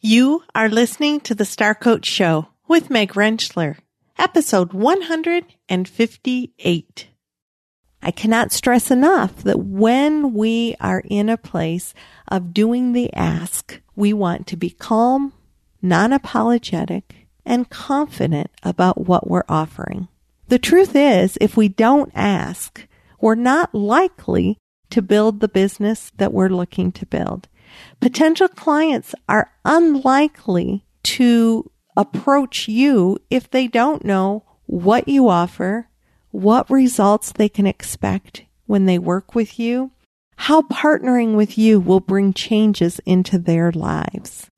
You 0.00 0.44
are 0.54 0.68
listening 0.68 1.18
to 1.22 1.34
the 1.34 1.44
Star 1.44 1.74
Coach 1.74 2.06
Show 2.06 2.46
with 2.68 2.88
Meg 2.88 3.14
Rentschler, 3.14 3.78
episode 4.16 4.72
158. 4.72 7.08
I 8.00 8.10
cannot 8.12 8.52
stress 8.52 8.92
enough 8.92 9.42
that 9.42 9.58
when 9.58 10.34
we 10.34 10.76
are 10.80 11.02
in 11.04 11.28
a 11.28 11.36
place 11.36 11.94
of 12.28 12.54
doing 12.54 12.92
the 12.92 13.12
ask, 13.12 13.80
we 13.96 14.12
want 14.12 14.46
to 14.46 14.56
be 14.56 14.70
calm, 14.70 15.32
non 15.82 16.12
apologetic, 16.12 17.26
and 17.44 17.68
confident 17.68 18.52
about 18.62 19.08
what 19.08 19.28
we're 19.28 19.42
offering. 19.48 20.06
The 20.46 20.60
truth 20.60 20.94
is, 20.94 21.36
if 21.40 21.56
we 21.56 21.66
don't 21.66 22.12
ask, 22.14 22.86
we're 23.20 23.34
not 23.34 23.74
likely 23.74 24.58
to 24.90 25.02
build 25.02 25.40
the 25.40 25.48
business 25.48 26.12
that 26.18 26.32
we're 26.32 26.50
looking 26.50 26.92
to 26.92 27.04
build. 27.04 27.48
Potential 28.00 28.48
clients 28.48 29.14
are 29.28 29.50
unlikely 29.64 30.84
to 31.02 31.70
approach 31.96 32.68
you 32.68 33.18
if 33.30 33.50
they 33.50 33.66
don't 33.66 34.04
know 34.04 34.44
what 34.66 35.08
you 35.08 35.28
offer, 35.28 35.88
what 36.30 36.70
results 36.70 37.32
they 37.32 37.48
can 37.48 37.66
expect 37.66 38.44
when 38.66 38.86
they 38.86 38.98
work 38.98 39.34
with 39.34 39.58
you, 39.58 39.90
how 40.36 40.62
partnering 40.62 41.34
with 41.34 41.58
you 41.58 41.80
will 41.80 42.00
bring 42.00 42.32
changes 42.32 43.00
into 43.06 43.38
their 43.38 43.72
lives. 43.72 44.48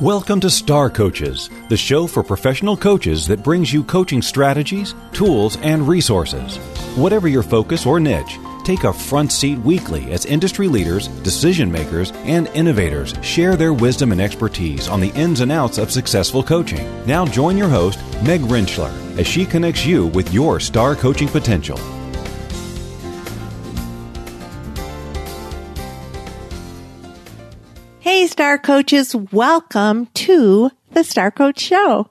Welcome 0.00 0.40
to 0.40 0.48
Star 0.48 0.88
Coaches, 0.88 1.50
the 1.68 1.76
show 1.76 2.06
for 2.06 2.22
professional 2.22 2.74
coaches 2.74 3.26
that 3.26 3.44
brings 3.44 3.70
you 3.70 3.84
coaching 3.84 4.22
strategies, 4.22 4.94
tools, 5.12 5.58
and 5.58 5.86
resources. 5.86 6.56
Whatever 6.96 7.28
your 7.28 7.42
focus 7.42 7.84
or 7.84 8.00
niche, 8.00 8.38
take 8.60 8.84
a 8.84 8.92
front 8.92 9.32
seat 9.32 9.58
weekly 9.58 10.12
as 10.12 10.26
industry 10.26 10.68
leaders, 10.68 11.08
decision 11.22 11.70
makers, 11.70 12.12
and 12.24 12.48
innovators 12.48 13.14
share 13.22 13.56
their 13.56 13.72
wisdom 13.72 14.12
and 14.12 14.20
expertise 14.20 14.88
on 14.88 15.00
the 15.00 15.10
ins 15.10 15.40
and 15.40 15.50
outs 15.50 15.78
of 15.78 15.90
successful 15.90 16.42
coaching. 16.42 16.86
Now 17.06 17.26
join 17.26 17.56
your 17.56 17.68
host, 17.68 17.98
Meg 18.22 18.40
Rentschler, 18.42 18.90
as 19.18 19.26
she 19.26 19.44
connects 19.44 19.84
you 19.84 20.06
with 20.08 20.32
your 20.32 20.60
star 20.60 20.94
coaching 20.94 21.28
potential. 21.28 21.78
Hey, 28.00 28.26
Star 28.26 28.58
Coaches, 28.58 29.14
welcome 29.14 30.06
to 30.14 30.70
the 30.92 31.04
Star 31.04 31.30
Coach 31.30 31.60
Show. 31.60 32.10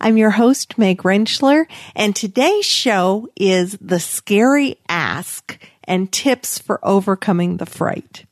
I'm 0.00 0.16
your 0.16 0.30
host, 0.30 0.78
Meg 0.78 1.02
Rentschler, 1.02 1.66
and 1.94 2.14
today's 2.14 2.64
show 2.64 3.28
is 3.34 3.76
the 3.80 3.98
scary 3.98 4.76
ask 4.88 5.58
and 5.88 6.12
tips 6.12 6.58
for 6.58 6.78
overcoming 6.84 7.56
the 7.56 7.66
fright. 7.66 8.26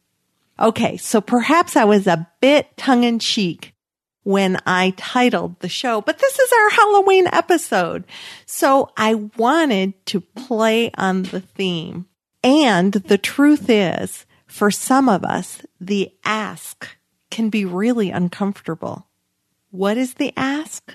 Okay, 0.60 0.96
so 0.96 1.20
perhaps 1.20 1.74
I 1.74 1.84
was 1.84 2.06
a 2.06 2.28
bit 2.40 2.76
tongue 2.76 3.02
in 3.02 3.18
cheek 3.18 3.74
when 4.22 4.58
I 4.66 4.92
titled 4.96 5.60
the 5.60 5.68
show, 5.68 6.00
but 6.00 6.18
this 6.18 6.38
is 6.38 6.52
our 6.52 6.70
Halloween 6.70 7.26
episode. 7.28 8.04
So 8.44 8.90
I 8.96 9.14
wanted 9.14 9.94
to 10.06 10.20
play 10.20 10.90
on 10.96 11.24
the 11.24 11.40
theme. 11.40 12.06
And 12.44 12.92
the 12.92 13.18
truth 13.18 13.68
is, 13.68 14.26
for 14.46 14.70
some 14.70 15.08
of 15.08 15.24
us, 15.24 15.62
the 15.80 16.12
ask 16.24 16.88
can 17.30 17.50
be 17.50 17.64
really 17.64 18.10
uncomfortable. 18.10 19.06
What 19.70 19.96
is 19.96 20.14
the 20.14 20.32
ask? 20.36 20.94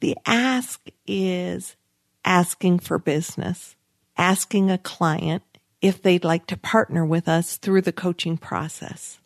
The 0.00 0.16
ask 0.26 0.88
is 1.06 1.76
asking 2.24 2.80
for 2.80 2.98
business, 2.98 3.76
asking 4.16 4.70
a 4.70 4.78
client 4.78 5.42
if 5.80 6.02
they'd 6.02 6.24
like 6.24 6.46
to 6.46 6.56
partner 6.56 7.04
with 7.04 7.28
us 7.28 7.56
through 7.56 7.82
the 7.82 7.92
coaching 7.92 8.36
process. 8.36 9.18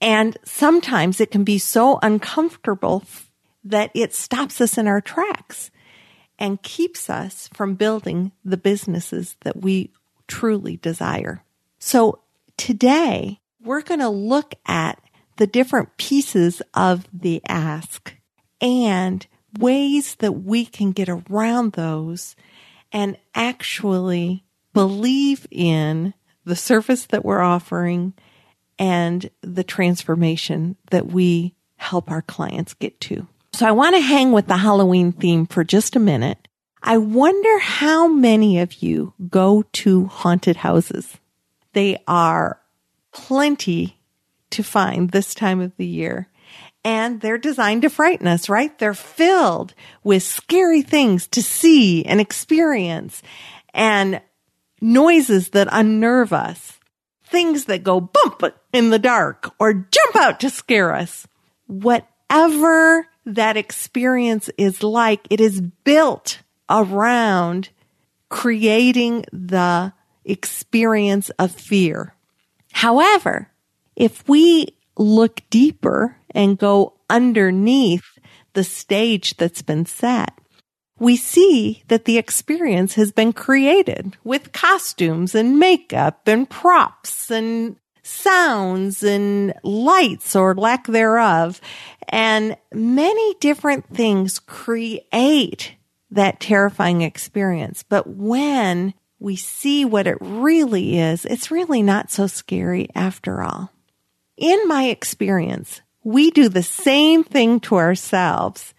And 0.00 0.36
sometimes 0.44 1.20
it 1.20 1.30
can 1.30 1.44
be 1.44 1.58
so 1.58 1.98
uncomfortable 2.02 3.04
that 3.64 3.90
it 3.94 4.14
stops 4.14 4.60
us 4.60 4.76
in 4.76 4.88
our 4.88 5.00
tracks 5.00 5.70
and 6.38 6.62
keeps 6.62 7.08
us 7.08 7.48
from 7.54 7.76
building 7.76 8.32
the 8.44 8.56
businesses 8.56 9.36
that 9.42 9.62
we 9.62 9.92
truly 10.26 10.76
desire. 10.76 11.44
So 11.78 12.20
today 12.56 13.40
we're 13.62 13.82
going 13.82 14.00
to 14.00 14.08
look 14.08 14.54
at 14.66 15.00
the 15.36 15.46
different 15.46 15.96
pieces 15.96 16.62
of 16.74 17.06
the 17.12 17.40
ask 17.48 18.14
and 18.60 19.24
ways 19.58 20.16
that 20.16 20.32
we 20.32 20.64
can 20.64 20.92
get 20.92 21.08
around 21.08 21.72
those 21.72 22.34
and 22.90 23.16
actually 23.34 24.44
believe 24.72 25.46
in 25.50 26.14
the 26.44 26.56
service 26.56 27.06
that 27.06 27.24
we're 27.24 27.40
offering 27.40 28.14
and 28.78 29.30
the 29.42 29.64
transformation 29.64 30.76
that 30.90 31.06
we 31.06 31.54
help 31.76 32.10
our 32.10 32.22
clients 32.22 32.74
get 32.74 33.00
to. 33.00 33.26
So 33.52 33.66
I 33.66 33.72
want 33.72 33.94
to 33.96 34.00
hang 34.00 34.32
with 34.32 34.46
the 34.46 34.56
Halloween 34.56 35.12
theme 35.12 35.46
for 35.46 35.62
just 35.62 35.94
a 35.94 36.00
minute. 36.00 36.48
I 36.82 36.96
wonder 36.98 37.58
how 37.58 38.08
many 38.08 38.58
of 38.60 38.82
you 38.82 39.14
go 39.28 39.64
to 39.72 40.06
haunted 40.06 40.56
houses. 40.56 41.16
They 41.74 42.02
are 42.08 42.60
plenty 43.12 43.98
to 44.50 44.62
find 44.62 45.10
this 45.10 45.34
time 45.34 45.60
of 45.60 45.76
the 45.76 45.86
year. 45.86 46.28
And 46.84 47.20
they're 47.20 47.38
designed 47.38 47.82
to 47.82 47.90
frighten 47.90 48.26
us, 48.26 48.48
right? 48.48 48.76
They're 48.78 48.94
filled 48.94 49.74
with 50.02 50.24
scary 50.24 50.82
things 50.82 51.28
to 51.28 51.42
see 51.42 52.04
and 52.04 52.20
experience. 52.20 53.22
And 53.72 54.20
noises 54.82 55.50
that 55.50 55.68
unnerve 55.70 56.32
us, 56.32 56.78
things 57.24 57.66
that 57.66 57.84
go 57.84 58.00
bump 58.00 58.42
in 58.72 58.90
the 58.90 58.98
dark 58.98 59.54
or 59.58 59.72
jump 59.72 60.16
out 60.16 60.40
to 60.40 60.50
scare 60.50 60.92
us. 60.94 61.26
Whatever 61.66 63.06
that 63.24 63.56
experience 63.56 64.50
is 64.58 64.82
like, 64.82 65.26
it 65.30 65.40
is 65.40 65.60
built 65.60 66.40
around 66.68 67.70
creating 68.28 69.24
the 69.32 69.92
experience 70.24 71.30
of 71.30 71.52
fear. 71.52 72.14
However, 72.72 73.50
if 73.94 74.26
we 74.28 74.76
look 74.96 75.42
deeper 75.50 76.16
and 76.30 76.58
go 76.58 76.94
underneath 77.08 78.18
the 78.54 78.64
stage 78.64 79.36
that's 79.36 79.62
been 79.62 79.86
set, 79.86 80.32
we 80.98 81.16
see 81.16 81.82
that 81.88 82.04
the 82.04 82.18
experience 82.18 82.94
has 82.94 83.12
been 83.12 83.32
created 83.32 84.16
with 84.24 84.52
costumes 84.52 85.34
and 85.34 85.58
makeup 85.58 86.26
and 86.28 86.48
props 86.48 87.30
and 87.30 87.76
sounds 88.02 89.02
and 89.02 89.54
lights 89.62 90.36
or 90.36 90.54
lack 90.54 90.86
thereof. 90.86 91.60
And 92.08 92.56
many 92.72 93.34
different 93.34 93.86
things 93.88 94.38
create 94.38 95.74
that 96.10 96.40
terrifying 96.40 97.02
experience. 97.02 97.82
But 97.82 98.06
when 98.06 98.94
we 99.18 99.36
see 99.36 99.84
what 99.84 100.06
it 100.06 100.18
really 100.20 100.98
is, 100.98 101.24
it's 101.24 101.50
really 101.50 101.82
not 101.82 102.10
so 102.10 102.26
scary 102.26 102.88
after 102.94 103.42
all. 103.42 103.72
In 104.36 104.66
my 104.66 104.84
experience, 104.84 105.80
we 106.04 106.30
do 106.30 106.48
the 106.48 106.62
same 106.62 107.22
thing 107.22 107.60
to 107.60 107.76
ourselves 107.76 108.74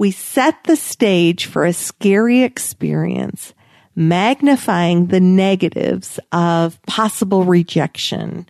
we 0.00 0.10
set 0.10 0.64
the 0.64 0.76
stage 0.76 1.44
for 1.44 1.66
a 1.66 1.74
scary 1.74 2.40
experience, 2.40 3.52
magnifying 3.94 5.08
the 5.08 5.20
negatives 5.20 6.18
of 6.32 6.80
possible 6.86 7.44
rejection, 7.44 8.48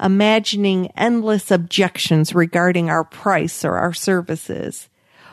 imagining 0.00 0.90
endless 0.96 1.50
objections 1.50 2.34
regarding 2.34 2.88
our 2.88 3.04
price 3.04 3.62
or 3.62 3.76
our 3.76 3.92
services. 3.92 4.88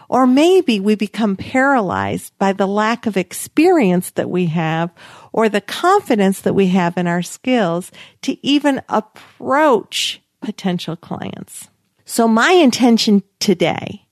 Or 0.10 0.28
maybe 0.28 0.82
we 0.82 0.96
become 0.96 1.38
paralyzed 1.38 2.38
by 2.38 2.52
the 2.52 2.68
lack 2.68 3.06
of 3.06 3.16
experience 3.16 4.12
that 4.12 4.30
we 4.30 4.48
have 4.48 4.92
or 5.32 5.48
the 5.48 5.62
confidence 5.62 6.42
that 6.42 6.56
we 6.56 6.68
have 6.68 6.98
in 6.98 7.08
our 7.08 7.22
skills 7.22 7.90
to 8.24 8.38
even 8.46 8.82
approach 8.90 10.22
potential 10.42 10.98
clients. 10.98 11.70
So 12.04 12.28
my 12.28 12.52
intention 12.52 13.24
today 13.40 14.03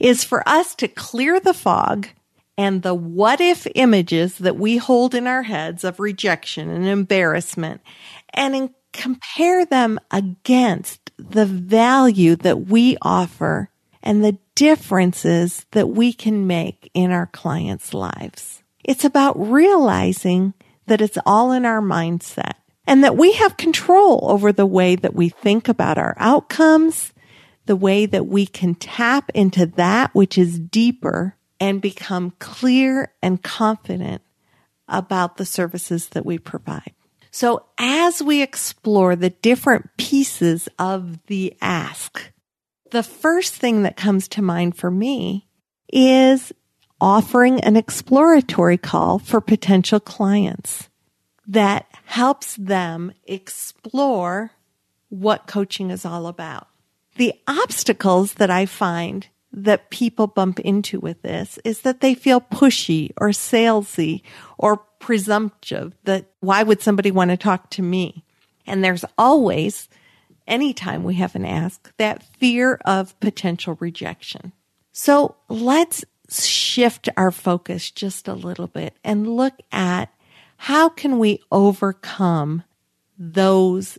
is 0.00 0.24
for 0.24 0.46
us 0.48 0.74
to 0.76 0.88
clear 0.88 1.40
the 1.40 1.54
fog 1.54 2.08
and 2.56 2.82
the 2.82 2.94
what 2.94 3.40
if 3.40 3.66
images 3.74 4.38
that 4.38 4.56
we 4.56 4.76
hold 4.76 5.14
in 5.14 5.26
our 5.26 5.42
heads 5.42 5.84
of 5.84 6.00
rejection 6.00 6.70
and 6.70 6.86
embarrassment 6.86 7.80
and 8.32 8.70
compare 8.92 9.66
them 9.66 9.98
against 10.10 11.10
the 11.18 11.46
value 11.46 12.36
that 12.36 12.66
we 12.66 12.96
offer 13.02 13.68
and 14.02 14.24
the 14.24 14.38
differences 14.54 15.66
that 15.72 15.88
we 15.88 16.12
can 16.12 16.46
make 16.46 16.90
in 16.94 17.10
our 17.10 17.26
clients' 17.26 17.94
lives. 17.94 18.62
It's 18.84 19.04
about 19.04 19.40
realizing 19.40 20.54
that 20.86 21.00
it's 21.00 21.18
all 21.24 21.52
in 21.52 21.64
our 21.64 21.80
mindset 21.80 22.52
and 22.86 23.02
that 23.02 23.16
we 23.16 23.32
have 23.32 23.56
control 23.56 24.26
over 24.30 24.52
the 24.52 24.66
way 24.66 24.94
that 24.94 25.14
we 25.14 25.30
think 25.30 25.68
about 25.68 25.98
our 25.98 26.14
outcomes 26.18 27.13
the 27.66 27.76
way 27.76 28.06
that 28.06 28.26
we 28.26 28.46
can 28.46 28.74
tap 28.74 29.30
into 29.34 29.66
that 29.66 30.14
which 30.14 30.36
is 30.36 30.58
deeper 30.58 31.36
and 31.60 31.80
become 31.80 32.32
clear 32.38 33.12
and 33.22 33.42
confident 33.42 34.22
about 34.88 35.36
the 35.36 35.46
services 35.46 36.08
that 36.08 36.26
we 36.26 36.38
provide. 36.38 36.92
So 37.30 37.64
as 37.78 38.22
we 38.22 38.42
explore 38.42 39.16
the 39.16 39.30
different 39.30 39.90
pieces 39.96 40.68
of 40.78 41.24
the 41.26 41.56
ask, 41.60 42.32
the 42.90 43.02
first 43.02 43.54
thing 43.54 43.82
that 43.82 43.96
comes 43.96 44.28
to 44.28 44.42
mind 44.42 44.76
for 44.76 44.90
me 44.90 45.48
is 45.92 46.52
offering 47.00 47.60
an 47.60 47.76
exploratory 47.76 48.78
call 48.78 49.18
for 49.18 49.40
potential 49.40 50.00
clients 50.00 50.88
that 51.46 51.86
helps 52.04 52.56
them 52.56 53.12
explore 53.24 54.52
what 55.08 55.46
coaching 55.46 55.90
is 55.90 56.04
all 56.04 56.26
about. 56.26 56.68
The 57.16 57.34
obstacles 57.46 58.34
that 58.34 58.50
I 58.50 58.66
find 58.66 59.28
that 59.52 59.90
people 59.90 60.26
bump 60.26 60.58
into 60.60 60.98
with 60.98 61.22
this 61.22 61.58
is 61.64 61.82
that 61.82 62.00
they 62.00 62.14
feel 62.14 62.40
pushy 62.40 63.12
or 63.16 63.28
salesy 63.28 64.22
or 64.58 64.78
presumptive 64.98 65.94
that 66.04 66.26
why 66.40 66.62
would 66.62 66.82
somebody 66.82 67.10
want 67.10 67.30
to 67.30 67.36
talk 67.36 67.70
to 67.70 67.82
me? 67.82 68.24
And 68.66 68.82
there's 68.82 69.04
always, 69.16 69.88
anytime 70.46 71.04
we 71.04 71.14
have 71.14 71.36
an 71.36 71.44
ask, 71.44 71.94
that 71.98 72.22
fear 72.38 72.80
of 72.84 73.18
potential 73.20 73.76
rejection. 73.78 74.52
So 74.92 75.36
let's 75.48 76.04
shift 76.30 77.08
our 77.16 77.30
focus 77.30 77.90
just 77.90 78.26
a 78.26 78.34
little 78.34 78.66
bit 78.66 78.96
and 79.04 79.36
look 79.36 79.54
at 79.70 80.12
how 80.56 80.88
can 80.88 81.18
we 81.18 81.42
overcome 81.52 82.64
those 83.18 83.98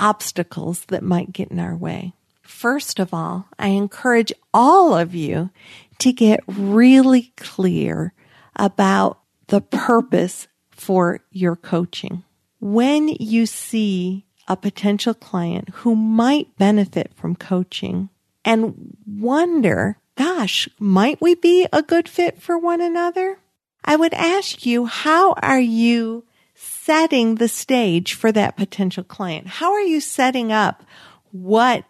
obstacles 0.00 0.84
that 0.86 1.02
might 1.02 1.32
get 1.32 1.50
in 1.50 1.58
our 1.58 1.76
way. 1.76 2.12
First 2.48 2.98
of 2.98 3.12
all, 3.12 3.46
I 3.58 3.68
encourage 3.68 4.32
all 4.54 4.96
of 4.96 5.14
you 5.14 5.50
to 5.98 6.12
get 6.14 6.40
really 6.46 7.34
clear 7.36 8.14
about 8.56 9.20
the 9.48 9.60
purpose 9.60 10.48
for 10.70 11.20
your 11.30 11.54
coaching. 11.54 12.24
When 12.58 13.08
you 13.08 13.44
see 13.44 14.24
a 14.48 14.56
potential 14.56 15.12
client 15.12 15.68
who 15.68 15.94
might 15.94 16.56
benefit 16.56 17.12
from 17.14 17.36
coaching 17.36 18.08
and 18.46 18.96
wonder, 19.06 19.98
gosh, 20.16 20.70
might 20.80 21.20
we 21.20 21.34
be 21.34 21.68
a 21.70 21.82
good 21.82 22.08
fit 22.08 22.40
for 22.40 22.58
one 22.58 22.80
another? 22.80 23.38
I 23.84 23.94
would 23.94 24.14
ask 24.14 24.64
you, 24.64 24.86
how 24.86 25.34
are 25.34 25.60
you 25.60 26.24
setting 26.54 27.34
the 27.34 27.46
stage 27.46 28.14
for 28.14 28.32
that 28.32 28.56
potential 28.56 29.04
client? 29.04 29.46
How 29.46 29.74
are 29.74 29.82
you 29.82 30.00
setting 30.00 30.50
up 30.50 30.82
what 31.30 31.84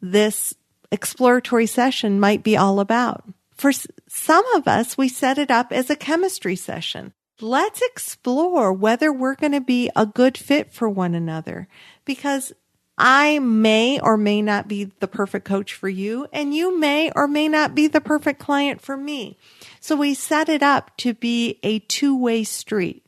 this 0.00 0.54
exploratory 0.90 1.66
session 1.66 2.20
might 2.20 2.42
be 2.42 2.56
all 2.56 2.80
about? 2.80 3.24
For 3.54 3.72
some 3.72 4.44
of 4.54 4.68
us, 4.68 4.98
we 4.98 5.08
set 5.08 5.38
it 5.38 5.50
up 5.50 5.72
as 5.72 5.88
a 5.88 5.96
chemistry 5.96 6.56
session. 6.56 7.12
Let's 7.40 7.82
explore 7.82 8.72
whether 8.72 9.12
we're 9.12 9.34
going 9.34 9.52
to 9.52 9.60
be 9.60 9.90
a 9.94 10.06
good 10.06 10.38
fit 10.38 10.72
for 10.72 10.88
one 10.88 11.14
another 11.14 11.68
because 12.04 12.52
I 12.98 13.38
may 13.40 14.00
or 14.00 14.16
may 14.16 14.40
not 14.40 14.68
be 14.68 14.90
the 15.00 15.08
perfect 15.08 15.44
coach 15.44 15.74
for 15.74 15.88
you, 15.88 16.28
and 16.32 16.54
you 16.54 16.78
may 16.78 17.10
or 17.14 17.28
may 17.28 17.46
not 17.46 17.74
be 17.74 17.88
the 17.88 18.00
perfect 18.00 18.40
client 18.40 18.80
for 18.80 18.96
me. 18.96 19.36
So 19.80 19.96
we 19.96 20.14
set 20.14 20.48
it 20.48 20.62
up 20.62 20.96
to 20.98 21.12
be 21.12 21.58
a 21.62 21.80
two 21.80 22.16
way 22.16 22.44
street. 22.44 23.05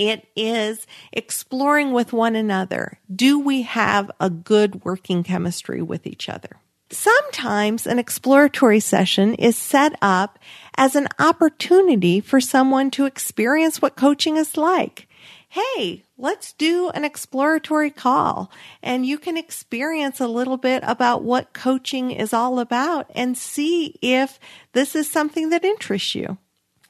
It 0.00 0.26
is 0.34 0.86
exploring 1.12 1.92
with 1.92 2.14
one 2.14 2.34
another. 2.34 2.98
Do 3.14 3.38
we 3.38 3.60
have 3.62 4.10
a 4.18 4.30
good 4.30 4.82
working 4.82 5.22
chemistry 5.22 5.82
with 5.82 6.06
each 6.06 6.30
other? 6.30 6.56
Sometimes 6.88 7.86
an 7.86 7.98
exploratory 7.98 8.80
session 8.80 9.34
is 9.34 9.58
set 9.58 9.98
up 10.00 10.38
as 10.74 10.96
an 10.96 11.06
opportunity 11.18 12.22
for 12.22 12.40
someone 12.40 12.90
to 12.92 13.04
experience 13.04 13.82
what 13.82 13.94
coaching 13.94 14.38
is 14.38 14.56
like. 14.56 15.06
Hey, 15.50 16.04
let's 16.16 16.54
do 16.54 16.88
an 16.94 17.04
exploratory 17.04 17.90
call 17.90 18.50
and 18.82 19.04
you 19.04 19.18
can 19.18 19.36
experience 19.36 20.18
a 20.18 20.26
little 20.26 20.56
bit 20.56 20.82
about 20.86 21.24
what 21.24 21.52
coaching 21.52 22.10
is 22.10 22.32
all 22.32 22.58
about 22.58 23.10
and 23.14 23.36
see 23.36 23.98
if 24.00 24.40
this 24.72 24.96
is 24.96 25.10
something 25.10 25.50
that 25.50 25.62
interests 25.62 26.14
you. 26.14 26.38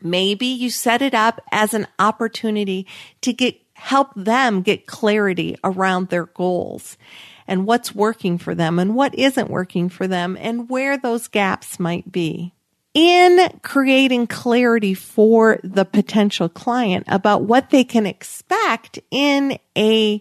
Maybe 0.03 0.47
you 0.47 0.71
set 0.71 1.03
it 1.03 1.15
up 1.15 1.41
as 1.53 1.75
an 1.75 1.87
opportunity 1.99 2.87
to 3.23 3.33
get 3.33 3.61
help 3.75 4.13
them 4.15 4.61
get 4.61 4.87
clarity 4.87 5.57
around 5.65 6.09
their 6.09 6.27
goals 6.27 6.99
and 7.49 7.67
what's 7.67 7.95
working 7.95 8.37
for 8.37 8.55
them 8.55 8.79
and 8.79 8.95
what 8.95 9.15
isn't 9.15 9.49
working 9.49 9.89
for 9.89 10.07
them 10.07 10.37
and 10.39 10.69
where 10.69 10.99
those 10.99 11.29
gaps 11.29 11.81
might 11.81 12.13
be. 12.13 12.53
In 12.93 13.49
creating 13.63 14.27
clarity 14.27 14.95
for 14.95 15.61
the 15.63 15.85
potential 15.85 16.49
client 16.49 17.05
about 17.09 17.43
what 17.43 17.71
they 17.71 17.85
can 17.85 18.05
expect 18.05 18.99
in 19.11 19.59
a 19.79 20.21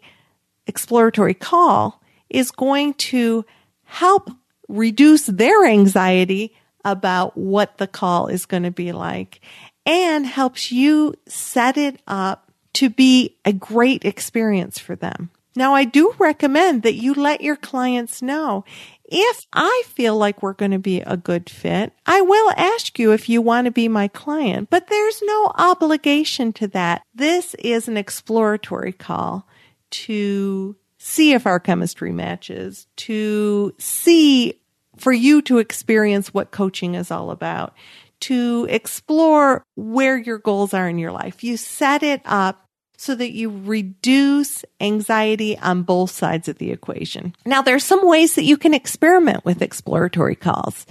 exploratory 0.65 1.33
call 1.33 2.01
is 2.29 2.51
going 2.51 2.93
to 2.93 3.43
help 3.83 4.29
reduce 4.67 5.25
their 5.25 5.65
anxiety 5.65 6.53
about 6.85 7.35
what 7.37 7.77
the 7.77 7.87
call 7.87 8.27
is 8.27 8.45
going 8.45 8.63
to 8.63 8.71
be 8.71 8.91
like 8.91 9.41
and 9.89 10.27
helps 10.27 10.71
you 10.71 11.15
set 11.27 11.75
it 11.75 11.99
up 12.05 12.51
to 12.73 12.91
be 12.91 13.35
a 13.43 13.51
great 13.51 14.05
experience 14.05 14.77
for 14.77 14.95
them. 14.95 15.31
Now, 15.55 15.73
I 15.73 15.83
do 15.83 16.13
recommend 16.19 16.83
that 16.83 16.93
you 16.93 17.15
let 17.15 17.41
your 17.41 17.55
clients 17.55 18.21
know 18.21 18.65
if 19.03 19.47
I 19.51 19.81
feel 19.87 20.15
like 20.15 20.43
we're 20.43 20.53
going 20.53 20.69
to 20.71 20.77
be 20.77 21.01
a 21.01 21.17
good 21.17 21.49
fit, 21.49 21.91
I 22.05 22.21
will 22.21 22.51
ask 22.51 22.99
you 22.99 23.13
if 23.13 23.27
you 23.27 23.41
want 23.41 23.65
to 23.65 23.71
be 23.71 23.87
my 23.87 24.07
client, 24.09 24.69
but 24.69 24.87
there's 24.89 25.23
no 25.23 25.51
obligation 25.55 26.53
to 26.53 26.67
that. 26.67 27.01
This 27.15 27.55
is 27.55 27.87
an 27.87 27.97
exploratory 27.97 28.93
call 28.93 29.47
to 29.89 30.75
see 30.99 31.33
if 31.33 31.47
our 31.47 31.59
chemistry 31.59 32.11
matches, 32.11 32.85
to 32.97 33.73
see 33.79 34.53
for 34.97 35.11
you 35.11 35.41
to 35.41 35.57
experience 35.57 36.31
what 36.31 36.51
coaching 36.51 36.93
is 36.93 37.09
all 37.09 37.31
about, 37.31 37.73
to 38.21 38.67
explore 38.69 39.63
where 39.75 40.17
your 40.17 40.37
goals 40.37 40.73
are 40.73 40.87
in 40.87 40.97
your 40.97 41.11
life. 41.11 41.43
You 41.43 41.57
set 41.57 42.03
it 42.03 42.21
up 42.25 42.65
so 42.99 43.15
that 43.15 43.31
you 43.31 43.49
reduce 43.63 44.65
anxiety 44.81 45.57
on 45.59 45.83
both 45.83 46.11
sides 46.11 46.49
of 46.49 46.57
the 46.57 46.69
equation. 46.69 47.33
Now, 47.45 47.61
there 47.61 47.75
are 47.75 47.79
some 47.79 48.05
ways 48.05 48.35
that 48.35 48.43
you 48.43 48.57
can 48.57 48.73
experiment 48.73 49.45
with 49.45 49.61
exploratory 49.61 50.35
calls. 50.35 50.85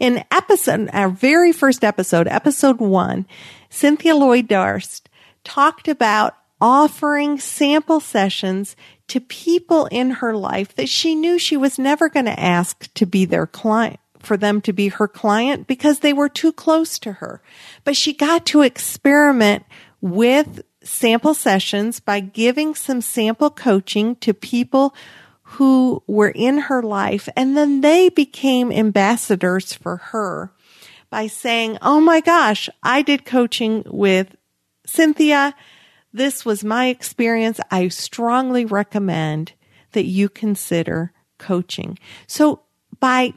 In 0.00 0.24
episode, 0.32 0.90
our 0.92 1.08
very 1.08 1.52
first 1.52 1.84
episode, 1.84 2.26
episode 2.26 2.80
one, 2.80 3.24
Cynthia 3.70 4.16
Loy 4.16 4.42
Darst 4.42 5.08
talked 5.44 5.86
about 5.86 6.34
offering 6.60 7.38
sample 7.38 8.00
sessions 8.00 8.74
to 9.06 9.20
people 9.20 9.86
in 9.86 10.10
her 10.10 10.36
life 10.36 10.74
that 10.74 10.88
she 10.88 11.14
knew 11.14 11.38
she 11.38 11.56
was 11.56 11.78
never 11.78 12.08
going 12.08 12.26
to 12.26 12.40
ask 12.40 12.92
to 12.94 13.06
be 13.06 13.26
their 13.26 13.46
client 13.46 14.00
for 14.24 14.36
them 14.36 14.60
to 14.62 14.72
be 14.72 14.88
her 14.88 15.08
client 15.08 15.66
because 15.66 16.00
they 16.00 16.12
were 16.12 16.28
too 16.28 16.52
close 16.52 16.98
to 17.00 17.12
her. 17.12 17.42
But 17.84 17.96
she 17.96 18.12
got 18.12 18.46
to 18.46 18.62
experiment 18.62 19.64
with 20.00 20.62
sample 20.82 21.34
sessions 21.34 22.00
by 22.00 22.20
giving 22.20 22.74
some 22.74 23.00
sample 23.00 23.50
coaching 23.50 24.16
to 24.16 24.34
people 24.34 24.94
who 25.42 26.02
were 26.06 26.32
in 26.34 26.58
her 26.58 26.82
life 26.82 27.28
and 27.36 27.56
then 27.56 27.80
they 27.80 28.08
became 28.08 28.72
ambassadors 28.72 29.72
for 29.72 29.96
her 29.96 30.52
by 31.10 31.26
saying, 31.26 31.78
Oh 31.80 32.00
my 32.00 32.20
gosh, 32.20 32.68
I 32.82 33.02
did 33.02 33.24
coaching 33.24 33.84
with 33.86 34.34
Cynthia. 34.86 35.54
This 36.12 36.44
was 36.44 36.64
my 36.64 36.86
experience. 36.86 37.60
I 37.70 37.88
strongly 37.88 38.64
recommend 38.64 39.52
that 39.92 40.06
you 40.06 40.28
consider 40.28 41.12
coaching. 41.38 41.98
So 42.26 42.62
by 43.00 43.34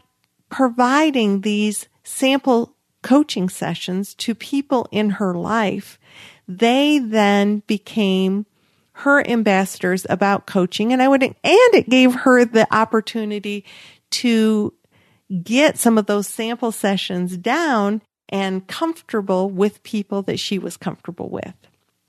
providing 0.50 1.42
these 1.42 1.88
sample 2.04 2.76
coaching 3.02 3.50
sessions 3.50 4.14
to 4.16 4.36
people 4.36 4.88
in 4.92 5.12
her 5.12 5.34
life, 5.34 6.00
they 6.48 7.00
then 7.00 7.64
became 7.68 8.46
her 8.94 9.26
ambassadors 9.28 10.06
about 10.10 10.48
coaching 10.48 10.92
and 10.92 11.02
I 11.02 11.08
would, 11.08 11.22
and 11.22 11.36
it 11.44 11.90
gave 11.90 12.14
her 12.16 12.46
the 12.46 12.68
opportunity 12.74 13.64
to 14.10 14.74
get 15.44 15.78
some 15.78 15.98
of 15.98 16.06
those 16.06 16.28
sample 16.28 16.72
sessions 16.72 17.38
down 17.38 18.02
and 18.30 18.66
comfortable 18.68 19.50
with 19.50 19.84
people 19.84 20.22
that 20.24 20.40
she 20.40 20.58
was 20.58 20.78
comfortable 20.78 21.30
with. 21.30 21.54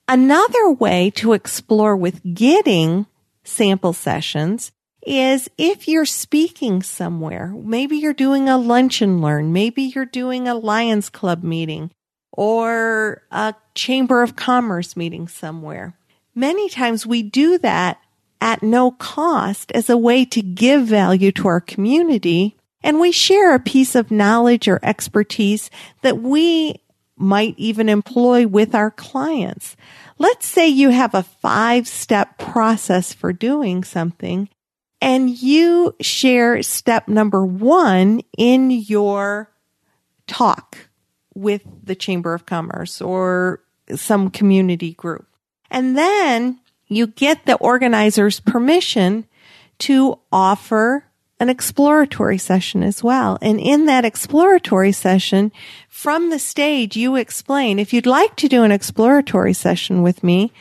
Another 0.08 0.70
way 0.70 1.10
to 1.16 1.34
explore 1.34 1.96
with 1.96 2.22
getting 2.34 3.06
sample 3.44 3.92
sessions 3.92 4.72
is 5.08 5.48
if 5.56 5.88
you're 5.88 6.04
speaking 6.04 6.82
somewhere, 6.82 7.54
maybe 7.56 7.96
you're 7.96 8.12
doing 8.12 8.48
a 8.48 8.58
lunch 8.58 9.00
and 9.00 9.22
learn, 9.22 9.52
maybe 9.52 9.82
you're 9.82 10.04
doing 10.04 10.46
a 10.46 10.54
Lions 10.54 11.08
Club 11.08 11.42
meeting, 11.42 11.90
or 12.32 13.22
a 13.30 13.54
chamber 13.74 14.22
of 14.22 14.36
commerce 14.36 14.96
meeting 14.96 15.26
somewhere. 15.26 15.96
Many 16.34 16.68
times 16.68 17.06
we 17.06 17.22
do 17.22 17.58
that 17.58 17.98
at 18.40 18.62
no 18.62 18.90
cost 18.92 19.72
as 19.72 19.90
a 19.90 19.96
way 19.96 20.24
to 20.26 20.42
give 20.42 20.86
value 20.86 21.32
to 21.32 21.48
our 21.48 21.60
community. 21.60 22.56
And 22.82 23.00
we 23.00 23.10
share 23.10 23.54
a 23.54 23.58
piece 23.58 23.94
of 23.94 24.10
knowledge 24.10 24.68
or 24.68 24.78
expertise 24.82 25.70
that 26.02 26.22
we 26.22 26.76
might 27.16 27.54
even 27.56 27.88
employ 27.88 28.46
with 28.46 28.74
our 28.74 28.92
clients. 28.92 29.74
Let's 30.18 30.46
say 30.46 30.68
you 30.68 30.90
have 30.90 31.14
a 31.14 31.24
five 31.24 31.88
step 31.88 32.38
process 32.38 33.12
for 33.12 33.32
doing 33.32 33.82
something 33.82 34.48
and 35.00 35.30
you 35.30 35.94
share 36.00 36.62
step 36.62 37.08
number 37.08 37.44
one 37.44 38.22
in 38.36 38.70
your 38.70 39.50
talk 40.26 40.88
with 41.34 41.62
the 41.82 41.94
Chamber 41.94 42.34
of 42.34 42.46
Commerce 42.46 43.00
or 43.00 43.60
some 43.94 44.30
community 44.30 44.92
group. 44.94 45.26
And 45.70 45.96
then 45.96 46.60
you 46.88 47.06
get 47.06 47.46
the 47.46 47.56
organizer's 47.56 48.40
permission 48.40 49.26
to 49.78 50.18
offer 50.32 51.04
an 51.40 51.48
exploratory 51.48 52.38
session 52.38 52.82
as 52.82 53.04
well. 53.04 53.38
And 53.40 53.60
in 53.60 53.86
that 53.86 54.04
exploratory 54.04 54.90
session, 54.90 55.52
from 55.88 56.30
the 56.30 56.38
stage, 56.38 56.96
you 56.96 57.14
explain, 57.14 57.78
if 57.78 57.92
you'd 57.92 58.06
like 58.06 58.34
to 58.36 58.48
do 58.48 58.64
an 58.64 58.72
exploratory 58.72 59.52
session 59.52 60.02
with 60.02 60.24
me, 60.24 60.52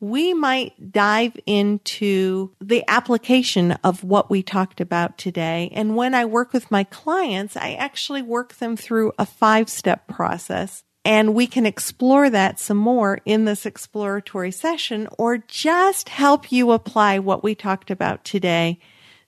we 0.00 0.32
might 0.32 0.92
dive 0.92 1.36
into 1.44 2.50
the 2.58 2.82
application 2.88 3.72
of 3.84 4.02
what 4.02 4.30
we 4.30 4.42
talked 4.42 4.80
about 4.80 5.18
today. 5.18 5.70
And 5.74 5.94
when 5.94 6.14
I 6.14 6.24
work 6.24 6.54
with 6.54 6.70
my 6.70 6.84
clients, 6.84 7.54
I 7.54 7.74
actually 7.74 8.22
work 8.22 8.54
them 8.54 8.76
through 8.76 9.12
a 9.18 9.26
five 9.26 9.68
step 9.68 10.08
process. 10.08 10.82
And 11.04 11.34
we 11.34 11.46
can 11.46 11.66
explore 11.66 12.28
that 12.30 12.58
some 12.58 12.76
more 12.76 13.20
in 13.24 13.44
this 13.44 13.66
exploratory 13.66 14.50
session 14.50 15.08
or 15.18 15.38
just 15.38 16.08
help 16.08 16.50
you 16.50 16.72
apply 16.72 17.18
what 17.18 17.42
we 17.42 17.54
talked 17.54 17.90
about 17.90 18.24
today 18.24 18.78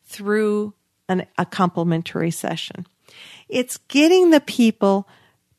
through 0.04 0.74
an, 1.08 1.26
a 1.38 1.46
complimentary 1.46 2.30
session. 2.30 2.86
It's 3.48 3.76
getting 3.88 4.30
the 4.30 4.40
people 4.40 5.06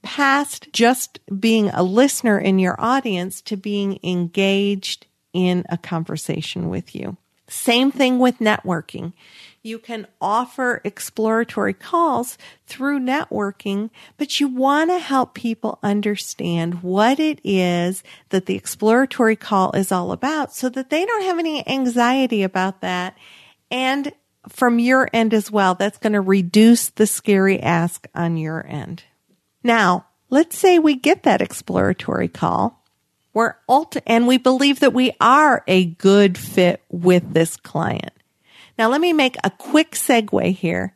past 0.03 0.71
just 0.71 1.19
being 1.39 1.69
a 1.69 1.81
listener 1.81 2.37
in 2.37 2.59
your 2.59 2.79
audience 2.79 3.41
to 3.41 3.57
being 3.57 3.99
engaged 4.03 5.07
in 5.33 5.65
a 5.69 5.77
conversation 5.77 6.69
with 6.69 6.93
you. 6.93 7.17
Same 7.47 7.91
thing 7.91 8.19
with 8.19 8.39
networking. 8.39 9.13
You 9.61 9.79
can 9.79 10.07
offer 10.19 10.81
exploratory 10.83 11.73
calls 11.73 12.37
through 12.67 12.99
networking, 12.99 13.89
but 14.17 14.39
you 14.39 14.47
want 14.47 14.89
to 14.89 14.99
help 14.99 15.33
people 15.33 15.79
understand 15.81 16.83
what 16.83 17.19
it 17.19 17.39
is 17.43 18.03
that 18.29 18.45
the 18.45 18.55
exploratory 18.55 19.35
call 19.35 19.71
is 19.71 19.91
all 19.91 20.11
about 20.11 20.53
so 20.53 20.67
that 20.69 20.89
they 20.89 21.05
don't 21.05 21.23
have 21.23 21.39
any 21.39 21.67
anxiety 21.67 22.43
about 22.43 22.81
that. 22.81 23.17
And 23.71 24.11
from 24.49 24.79
your 24.79 25.09
end 25.13 25.33
as 25.33 25.49
well, 25.49 25.75
that's 25.75 25.97
going 25.97 26.13
to 26.13 26.21
reduce 26.21 26.89
the 26.89 27.07
scary 27.07 27.61
ask 27.61 28.07
on 28.13 28.35
your 28.35 28.65
end. 28.67 29.03
Now, 29.63 30.05
let's 30.29 30.57
say 30.57 30.79
we 30.79 30.95
get 30.95 31.23
that 31.23 31.41
exploratory 31.41 32.27
call. 32.27 32.83
We're 33.33 33.55
ulti- 33.67 34.03
and 34.05 34.27
we 34.27 34.37
believe 34.37 34.81
that 34.81 34.93
we 34.93 35.13
are 35.19 35.63
a 35.67 35.85
good 35.85 36.37
fit 36.37 36.83
with 36.89 37.33
this 37.33 37.57
client. 37.57 38.11
Now, 38.77 38.89
let 38.89 39.01
me 39.01 39.13
make 39.13 39.37
a 39.43 39.49
quick 39.49 39.91
segue 39.91 40.53
here. 40.53 40.93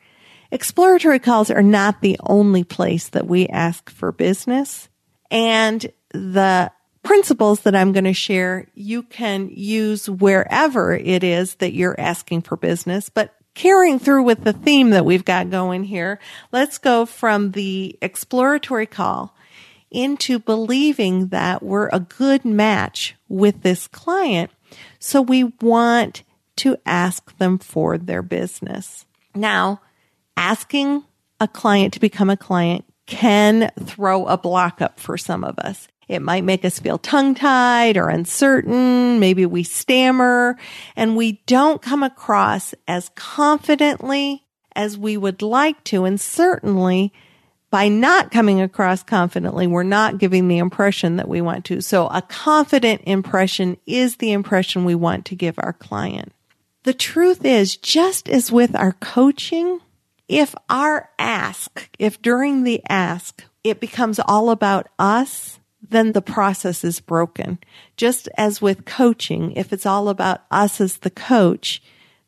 Exploratory 0.51 1.19
calls 1.19 1.51
are 1.51 1.63
not 1.63 2.01
the 2.01 2.17
only 2.21 2.63
place 2.63 3.09
that 3.09 3.27
we 3.27 3.47
ask 3.47 3.89
for 3.89 4.11
business. 4.11 4.87
And 5.29 5.85
the 6.11 6.71
principles 7.03 7.61
that 7.61 7.75
I'm 7.75 7.91
going 7.91 8.03
to 8.05 8.13
share, 8.13 8.67
you 8.73 9.03
can 9.03 9.49
use 9.49 10.09
wherever 10.09 10.93
it 10.93 11.23
is 11.23 11.55
that 11.55 11.73
you're 11.73 11.99
asking 11.99 12.41
for 12.43 12.57
business. 12.57 13.09
But 13.09 13.33
carrying 13.57 13.97
through 13.97 14.21
with 14.21 14.43
the 14.43 14.53
theme 14.53 14.91
that 14.91 15.03
we've 15.03 15.25
got 15.25 15.49
going 15.49 15.83
here, 15.83 16.19
let's 16.51 16.77
go 16.77 17.07
from 17.07 17.51
the 17.51 17.97
exploratory 18.03 18.85
call 18.85 19.35
into 19.89 20.37
believing 20.37 21.29
that 21.29 21.63
we're 21.63 21.89
a 21.89 21.99
good 21.99 22.45
match 22.45 23.15
with 23.27 23.63
this 23.63 23.87
client. 23.87 24.51
So 24.99 25.23
we 25.23 25.45
want 25.59 26.23
to 26.57 26.77
ask 26.85 27.35
them 27.39 27.57
for 27.57 27.97
their 27.97 28.21
business. 28.21 29.05
Now, 29.33 29.81
asking 30.35 31.03
a 31.39 31.47
client 31.47 31.95
to 31.95 31.99
become 31.99 32.29
a 32.29 32.37
client 32.37 32.85
can 33.07 33.71
throw 33.79 34.27
a 34.27 34.37
block 34.37 34.83
up 34.83 34.99
for 34.99 35.17
some 35.17 35.43
of 35.43 35.57
us. 35.57 35.87
It 36.07 36.21
might 36.21 36.43
make 36.43 36.63
us 36.63 36.79
feel 36.79 36.97
tongue 36.97 37.35
tied 37.35 37.97
or 37.97 38.09
uncertain. 38.09 39.19
Maybe 39.19 39.45
we 39.45 39.63
stammer 39.63 40.57
and 40.95 41.17
we 41.17 41.43
don't 41.45 41.81
come 41.81 42.03
across 42.03 42.73
as 42.87 43.09
confidently 43.15 44.45
as 44.75 44.97
we 44.97 45.17
would 45.17 45.41
like 45.41 45.83
to. 45.85 46.05
And 46.05 46.19
certainly 46.19 47.11
by 47.69 47.89
not 47.89 48.31
coming 48.31 48.61
across 48.61 49.03
confidently, 49.03 49.67
we're 49.67 49.83
not 49.83 50.17
giving 50.17 50.47
the 50.47 50.59
impression 50.59 51.17
that 51.17 51.27
we 51.27 51.41
want 51.41 51.65
to. 51.65 51.81
So 51.81 52.07
a 52.07 52.21
confident 52.21 53.01
impression 53.05 53.77
is 53.85 54.15
the 54.17 54.31
impression 54.31 54.85
we 54.85 54.95
want 54.95 55.25
to 55.25 55.35
give 55.35 55.55
our 55.57 55.73
client. 55.73 56.31
The 56.83 56.93
truth 56.93 57.43
is, 57.43 57.75
just 57.75 58.29
as 58.29 58.49
with 58.49 58.73
our 58.73 58.93
coaching, 58.93 59.81
if 60.29 60.55
our 60.69 61.09
ask, 61.19 61.89
if 61.99 62.21
during 62.21 62.63
the 62.63 62.81
ask, 62.87 63.43
it 63.65 63.81
becomes 63.81 64.19
all 64.19 64.49
about 64.49 64.87
us, 64.97 65.56
then 65.81 66.11
the 66.11 66.21
process 66.21 66.83
is 66.83 66.99
broken. 66.99 67.59
Just 67.95 68.27
as 68.37 68.61
with 68.61 68.85
coaching, 68.85 69.51
if 69.53 69.71
it's 69.71 69.85
all 69.85 70.09
about 70.09 70.41
us 70.51 70.81
as 70.81 70.97
the 70.97 71.09
coach, 71.09 71.81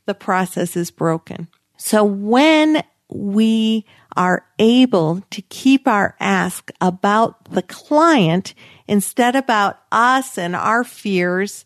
the 0.05 0.13
process 0.13 0.75
is 0.75 0.91
broken. 0.91 1.47
So 1.77 2.03
when 2.03 2.83
we 3.09 3.85
are 4.15 4.45
able 4.59 5.21
to 5.31 5.41
keep 5.43 5.87
our 5.87 6.15
ask 6.19 6.71
about 6.81 7.51
the 7.51 7.61
client 7.61 8.53
instead 8.87 9.35
about 9.35 9.79
us 9.91 10.37
and 10.37 10.55
our 10.55 10.83
fears, 10.83 11.65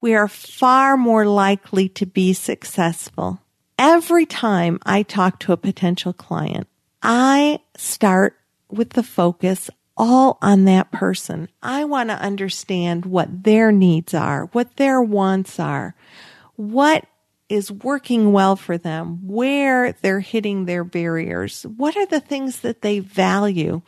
we 0.00 0.14
are 0.14 0.28
far 0.28 0.96
more 0.96 1.26
likely 1.26 1.88
to 1.90 2.06
be 2.06 2.32
successful. 2.32 3.40
Every 3.78 4.26
time 4.26 4.78
I 4.84 5.02
talk 5.02 5.40
to 5.40 5.52
a 5.52 5.56
potential 5.56 6.12
client, 6.12 6.68
I 7.02 7.60
start 7.76 8.36
with 8.70 8.90
the 8.90 9.02
focus 9.02 9.70
all 9.96 10.38
on 10.42 10.64
that 10.64 10.90
person. 10.90 11.48
I 11.62 11.84
want 11.84 12.08
to 12.10 12.20
understand 12.20 13.06
what 13.06 13.44
their 13.44 13.72
needs 13.72 14.14
are, 14.14 14.46
what 14.52 14.76
their 14.76 15.00
wants 15.00 15.60
are, 15.60 15.94
what 16.56 17.06
is 17.48 17.70
working 17.70 18.32
well 18.32 18.56
for 18.56 18.78
them, 18.78 19.26
where 19.26 19.92
they're 19.92 20.20
hitting 20.20 20.64
their 20.64 20.84
barriers, 20.84 21.64
what 21.64 21.96
are 21.96 22.06
the 22.06 22.20
things 22.20 22.60
that 22.60 22.82
they 22.82 22.98
value, 22.98 23.82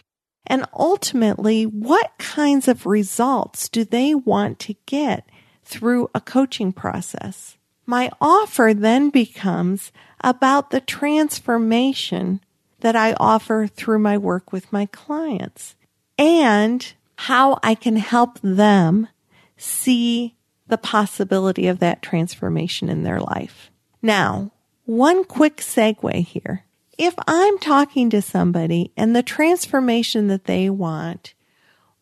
and 0.47 0.67
ultimately, 0.75 1.65
what 1.65 2.13
kinds 2.19 2.69
of 2.69 2.85
results 2.85 3.69
do 3.71 3.85
they 3.85 4.15
want 4.15 4.59
to 4.61 4.77
get 4.85 5.27
through 5.65 6.11
a 6.15 6.21
coaching 6.21 6.73
process? 6.73 7.57
My 7.87 8.11
offer 8.21 8.75
then 8.75 9.09
becomes 9.09 9.91
about 10.21 10.71
the 10.71 10.81
transformation 10.81 12.41
that 12.81 12.95
I 12.95 13.15
offer 13.15 13.67
through 13.67 14.01
my 14.01 14.19
work 14.19 14.53
with 14.53 14.71
my 14.71 14.85
clients 14.87 15.75
and 16.19 16.93
how 17.17 17.59
I 17.63 17.75
can 17.75 17.97
help 17.97 18.39
them 18.43 19.09
see 19.57 20.37
the 20.67 20.79
possibility 20.79 21.67
of 21.67 21.79
that 21.81 22.03
transformation 22.03 22.89
in 22.89 23.03
their 23.03 23.21
life. 23.21 23.71
Now, 24.03 24.51
one 24.85 25.25
quick 25.25 25.59
segue 25.59 26.15
here. 26.25 26.65
If 26.97 27.15
I'm 27.27 27.59
talking 27.59 28.11
to 28.11 28.23
somebody 28.23 28.93
and 28.97 29.15
the 29.15 29.23
transformation 29.23 30.29
that 30.29 30.45
they 30.45 30.71
want 30.71 31.35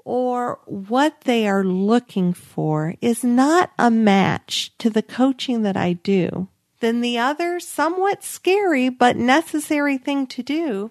or 0.05 0.61
what 0.67 1.23
they 1.23 1.47
are 1.47 1.65
looking 1.65 2.33
for 2.33 2.95
is 3.01 3.25
not 3.25 3.71
a 3.79 3.91
match 3.91 4.73
to 4.79 4.91
the 4.91 5.03
coaching 5.03 5.63
that 5.63 5.77
I 5.77 5.95
do, 5.95 6.49
then 6.81 7.01
the 7.01 7.19
other 7.19 7.61
somewhat 7.61 8.25
scary 8.25 8.89
but 8.89 9.17
necessary 9.17 9.97
thing 9.97 10.27
to 10.27 10.43
do 10.43 10.91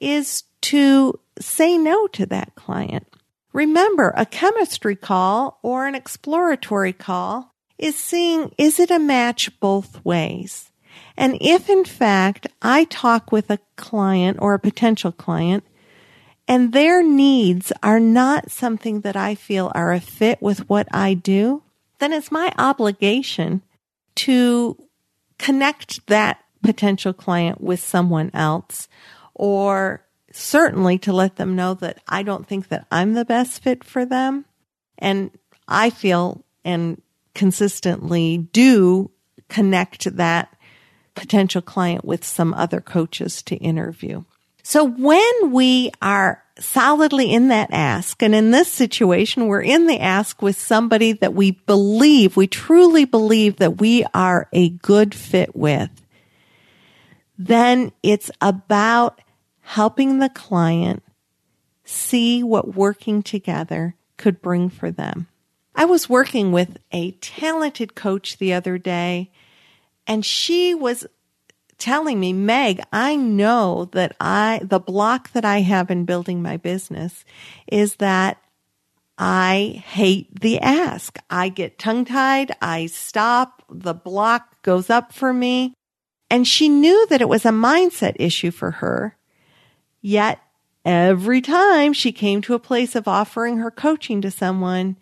is 0.00 0.42
to 0.62 1.18
say 1.38 1.78
no 1.78 2.06
to 2.08 2.26
that 2.26 2.54
client. 2.54 3.06
Remember, 3.52 4.12
a 4.16 4.26
chemistry 4.26 4.96
call 4.96 5.58
or 5.62 5.86
an 5.86 5.94
exploratory 5.94 6.92
call 6.92 7.54
is 7.78 7.96
seeing 7.96 8.54
is 8.56 8.78
it 8.78 8.90
a 8.90 8.98
match 8.98 9.58
both 9.60 10.04
ways? 10.04 10.70
And 11.16 11.36
if 11.40 11.68
in 11.68 11.84
fact 11.84 12.46
I 12.62 12.84
talk 12.84 13.32
with 13.32 13.50
a 13.50 13.58
client 13.76 14.38
or 14.40 14.54
a 14.54 14.58
potential 14.58 15.12
client 15.12 15.64
and 16.48 16.72
their 16.72 17.02
needs 17.02 17.72
are 17.82 18.00
not 18.00 18.50
something 18.50 19.02
that 19.02 19.16
I 19.16 19.34
feel 19.34 19.70
are 19.74 19.92
a 19.92 20.00
fit 20.00 20.40
with 20.40 20.68
what 20.68 20.88
I 20.92 21.14
do, 21.14 21.62
then 21.98 22.12
it's 22.12 22.32
my 22.32 22.52
obligation 22.58 23.62
to 24.16 24.76
connect 25.38 26.06
that 26.06 26.38
potential 26.62 27.12
client 27.12 27.60
with 27.60 27.80
someone 27.80 28.30
else 28.32 28.88
or 29.34 30.04
certainly 30.32 30.98
to 30.98 31.12
let 31.12 31.36
them 31.36 31.56
know 31.56 31.74
that 31.74 31.98
I 32.08 32.22
don't 32.22 32.46
think 32.46 32.68
that 32.68 32.86
I'm 32.90 33.14
the 33.14 33.24
best 33.24 33.62
fit 33.62 33.84
for 33.84 34.04
them. 34.04 34.44
And 34.98 35.30
I 35.68 35.90
feel 35.90 36.44
and 36.64 37.00
consistently 37.34 38.38
do 38.38 39.10
connect 39.48 40.16
that 40.16 40.54
potential 41.14 41.62
client 41.62 42.04
with 42.04 42.24
some 42.24 42.54
other 42.54 42.80
coaches 42.80 43.42
to 43.42 43.56
interview. 43.56 44.24
So 44.62 44.84
when 44.84 45.50
we 45.50 45.90
are 46.00 46.42
solidly 46.58 47.32
in 47.32 47.48
that 47.48 47.70
ask, 47.72 48.22
and 48.22 48.34
in 48.34 48.50
this 48.50 48.70
situation, 48.70 49.48
we're 49.48 49.62
in 49.62 49.86
the 49.86 50.00
ask 50.00 50.40
with 50.40 50.58
somebody 50.58 51.12
that 51.14 51.34
we 51.34 51.52
believe, 51.52 52.36
we 52.36 52.46
truly 52.46 53.04
believe 53.04 53.56
that 53.56 53.80
we 53.80 54.04
are 54.14 54.48
a 54.52 54.70
good 54.70 55.14
fit 55.14 55.56
with, 55.56 55.90
then 57.38 57.92
it's 58.02 58.30
about 58.40 59.20
helping 59.62 60.18
the 60.18 60.28
client 60.28 61.02
see 61.84 62.42
what 62.42 62.74
working 62.74 63.22
together 63.22 63.96
could 64.16 64.42
bring 64.42 64.68
for 64.68 64.90
them. 64.90 65.26
I 65.74 65.86
was 65.86 66.08
working 66.08 66.52
with 66.52 66.76
a 66.92 67.12
talented 67.12 67.94
coach 67.94 68.38
the 68.38 68.52
other 68.52 68.78
day, 68.78 69.30
and 70.06 70.24
she 70.24 70.74
was 70.74 71.06
telling 71.78 72.20
me, 72.20 72.32
Meg, 72.32 72.80
I 72.92 73.16
know 73.16 73.88
that 73.92 74.14
I, 74.20 74.60
the 74.62 74.78
block 74.78 75.32
that 75.32 75.44
I 75.44 75.62
have 75.62 75.90
in 75.90 76.04
building 76.04 76.42
my 76.42 76.56
business 76.56 77.24
is 77.66 77.96
that 77.96 78.38
I 79.18 79.82
hate 79.84 80.40
the 80.40 80.60
ask. 80.60 81.18
I 81.28 81.48
get 81.48 81.78
tongue 81.78 82.04
tied. 82.04 82.52
I 82.60 82.86
stop. 82.86 83.62
The 83.70 83.94
block 83.94 84.62
goes 84.62 84.90
up 84.90 85.12
for 85.12 85.32
me. 85.32 85.74
And 86.30 86.46
she 86.46 86.68
knew 86.68 87.06
that 87.08 87.20
it 87.20 87.28
was 87.28 87.44
a 87.44 87.50
mindset 87.50 88.16
issue 88.18 88.50
for 88.50 88.70
her. 88.70 89.16
Yet 90.02 90.40
every 90.84 91.40
time 91.40 91.92
she 91.92 92.12
came 92.12 92.42
to 92.42 92.54
a 92.54 92.58
place 92.58 92.94
of 92.94 93.08
offering 93.08 93.58
her 93.58 93.70
coaching 93.70 94.20
to 94.20 94.30
someone, 94.30 94.96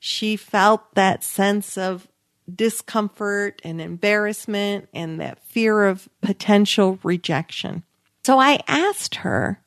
she 0.00 0.36
felt 0.36 0.94
that 0.94 1.22
sense 1.22 1.78
of 1.78 2.08
discomfort 2.52 3.60
and 3.64 3.80
embarrassment 3.80 4.88
and 4.94 5.20
that 5.20 5.42
fear 5.44 5.84
of 5.84 6.08
potential 6.22 6.98
rejection. 7.02 7.84
So 8.24 8.38
I 8.38 8.60
asked 8.66 9.16
her, 9.16 9.60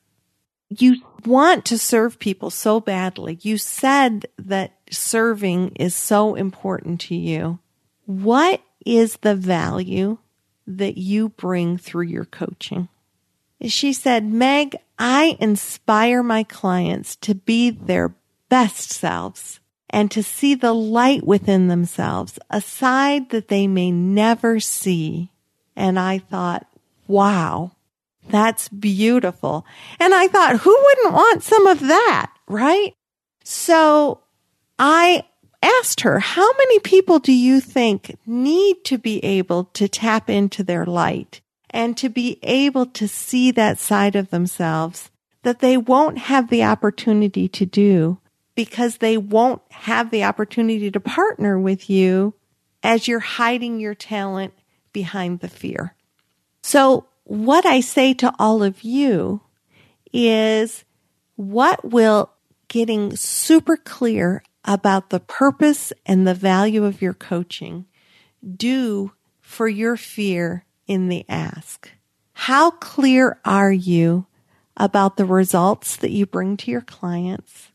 You 0.70 1.02
want 1.26 1.66
to 1.66 1.78
serve 1.78 2.20
people 2.20 2.50
so 2.50 2.80
badly. 2.80 3.38
You 3.42 3.58
said 3.58 4.26
that 4.38 4.74
serving 4.90 5.76
is 5.76 5.96
so 5.96 6.36
important 6.36 7.02
to 7.02 7.16
you. 7.16 7.60
What 8.06 8.62
is 8.86 9.18
the 9.18 9.36
value 9.36 10.18
that 10.66 10.98
you 10.98 11.30
bring 11.30 11.78
through 11.78 12.06
your 12.06 12.26
coaching? 12.26 12.88
She 13.66 13.94
said, 13.94 14.26
Meg, 14.26 14.78
I 14.98 15.38
inspire 15.40 16.24
my 16.24 16.44
clients 16.44 17.16
to 17.18 17.36
be 17.36 17.70
their 17.70 18.16
best 18.50 18.92
selves 18.92 19.60
and 19.90 20.12
to 20.12 20.24
see 20.24 20.56
the 20.56 20.74
light 20.74 21.26
within 21.26 21.68
themselves, 21.68 22.40
a 22.50 22.62
side 22.62 23.30
that 23.32 23.48
they 23.48 23.68
may 23.68 23.92
never 23.92 24.60
see. 24.60 25.32
And 25.76 26.00
I 26.00 26.20
thought, 26.20 26.68
wow, 27.08 27.72
that's 28.30 28.70
beautiful. 28.70 29.66
And 30.00 30.14
I 30.14 30.28
thought, 30.28 30.58
who 30.58 30.78
wouldn't 30.84 31.14
want 31.14 31.44
some 31.44 31.68
of 31.68 31.80
that? 31.82 32.32
Right? 32.48 32.94
So 33.44 34.22
I 34.78 35.24
asked 35.62 36.02
her, 36.02 36.20
how 36.20 36.52
many 36.54 36.80
people 36.80 37.20
do 37.20 37.34
you 37.34 37.60
think 37.60 38.16
need 38.26 38.84
to 38.86 38.98
be 38.98 39.24
able 39.24 39.66
to 39.66 39.88
tap 39.88 40.30
into 40.30 40.64
their 40.64 40.86
light 40.86 41.42
and 41.70 41.96
to 41.98 42.10
be 42.10 42.40
able 42.44 42.86
to 42.86 43.08
see 43.08 43.52
that 43.52 43.80
side 43.80 44.16
of 44.16 44.30
themselves 44.30 45.10
that 45.44 45.60
they 45.60 45.78
won't 45.78 46.18
have 46.18 46.50
the 46.50 46.64
opportunity 46.64 47.48
to 47.48 47.66
do 47.66 48.20
because 48.56 48.98
they 48.98 49.18
won't 49.18 49.62
have 49.72 50.12
the 50.12 50.24
opportunity 50.24 50.92
to 50.92 51.00
partner 51.00 51.58
with 51.58 51.90
you 51.90 52.34
as 52.84 53.08
you're 53.08 53.20
hiding 53.20 53.80
your 53.80 53.96
talent 53.96 54.54
behind 54.92 55.40
the 55.40 55.48
fear. 55.48 55.96
So 56.62 57.06
what 57.24 57.66
I 57.66 57.80
say 57.80 58.14
to 58.16 58.34
all 58.38 58.64
of 58.64 58.82
you 58.82 59.42
is 60.12 60.84
what 61.36 61.90
will 61.90 62.32
getting 62.68 63.16
super 63.16 63.78
clear 63.78 64.44
about 64.66 65.10
the 65.10 65.20
purpose 65.20 65.94
and 66.06 66.28
the 66.28 66.34
value 66.34 66.84
of 66.84 67.02
your 67.02 67.14
coaching 67.14 67.86
do 68.56 69.12
for 69.42 69.68
your 69.68 69.98
fear 69.98 70.66
in 70.90 71.08
the 71.08 71.24
ask? 71.30 71.90
How 72.34 72.72
clear 72.72 73.40
are 73.46 73.72
you 73.72 74.26
about 74.76 75.16
the 75.16 75.26
results 75.26 75.96
that 75.98 76.12
you 76.12 76.26
bring 76.26 76.58
to 76.58 76.72
your 76.72 76.82
clients? 76.82 77.72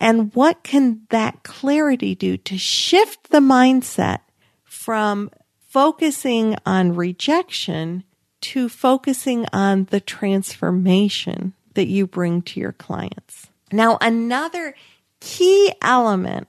And 0.00 0.34
what 0.34 0.62
can 0.62 1.02
that 1.10 1.42
clarity 1.42 2.14
do 2.14 2.36
to 2.38 2.56
shift 2.56 3.30
the 3.30 3.40
mindset 3.40 4.20
from 4.64 5.30
focusing 5.60 6.56
on 6.64 6.94
rejection 6.94 8.04
to 8.40 8.68
focusing 8.68 9.44
on 9.52 9.84
the 9.90 10.00
transformation 10.00 11.52
that 11.74 11.88
you 11.88 12.06
bring 12.06 12.40
to 12.42 12.60
your 12.60 12.72
clients? 12.72 13.48
Now, 13.70 13.98
another 14.00 14.74
key 15.20 15.72
element 15.82 16.48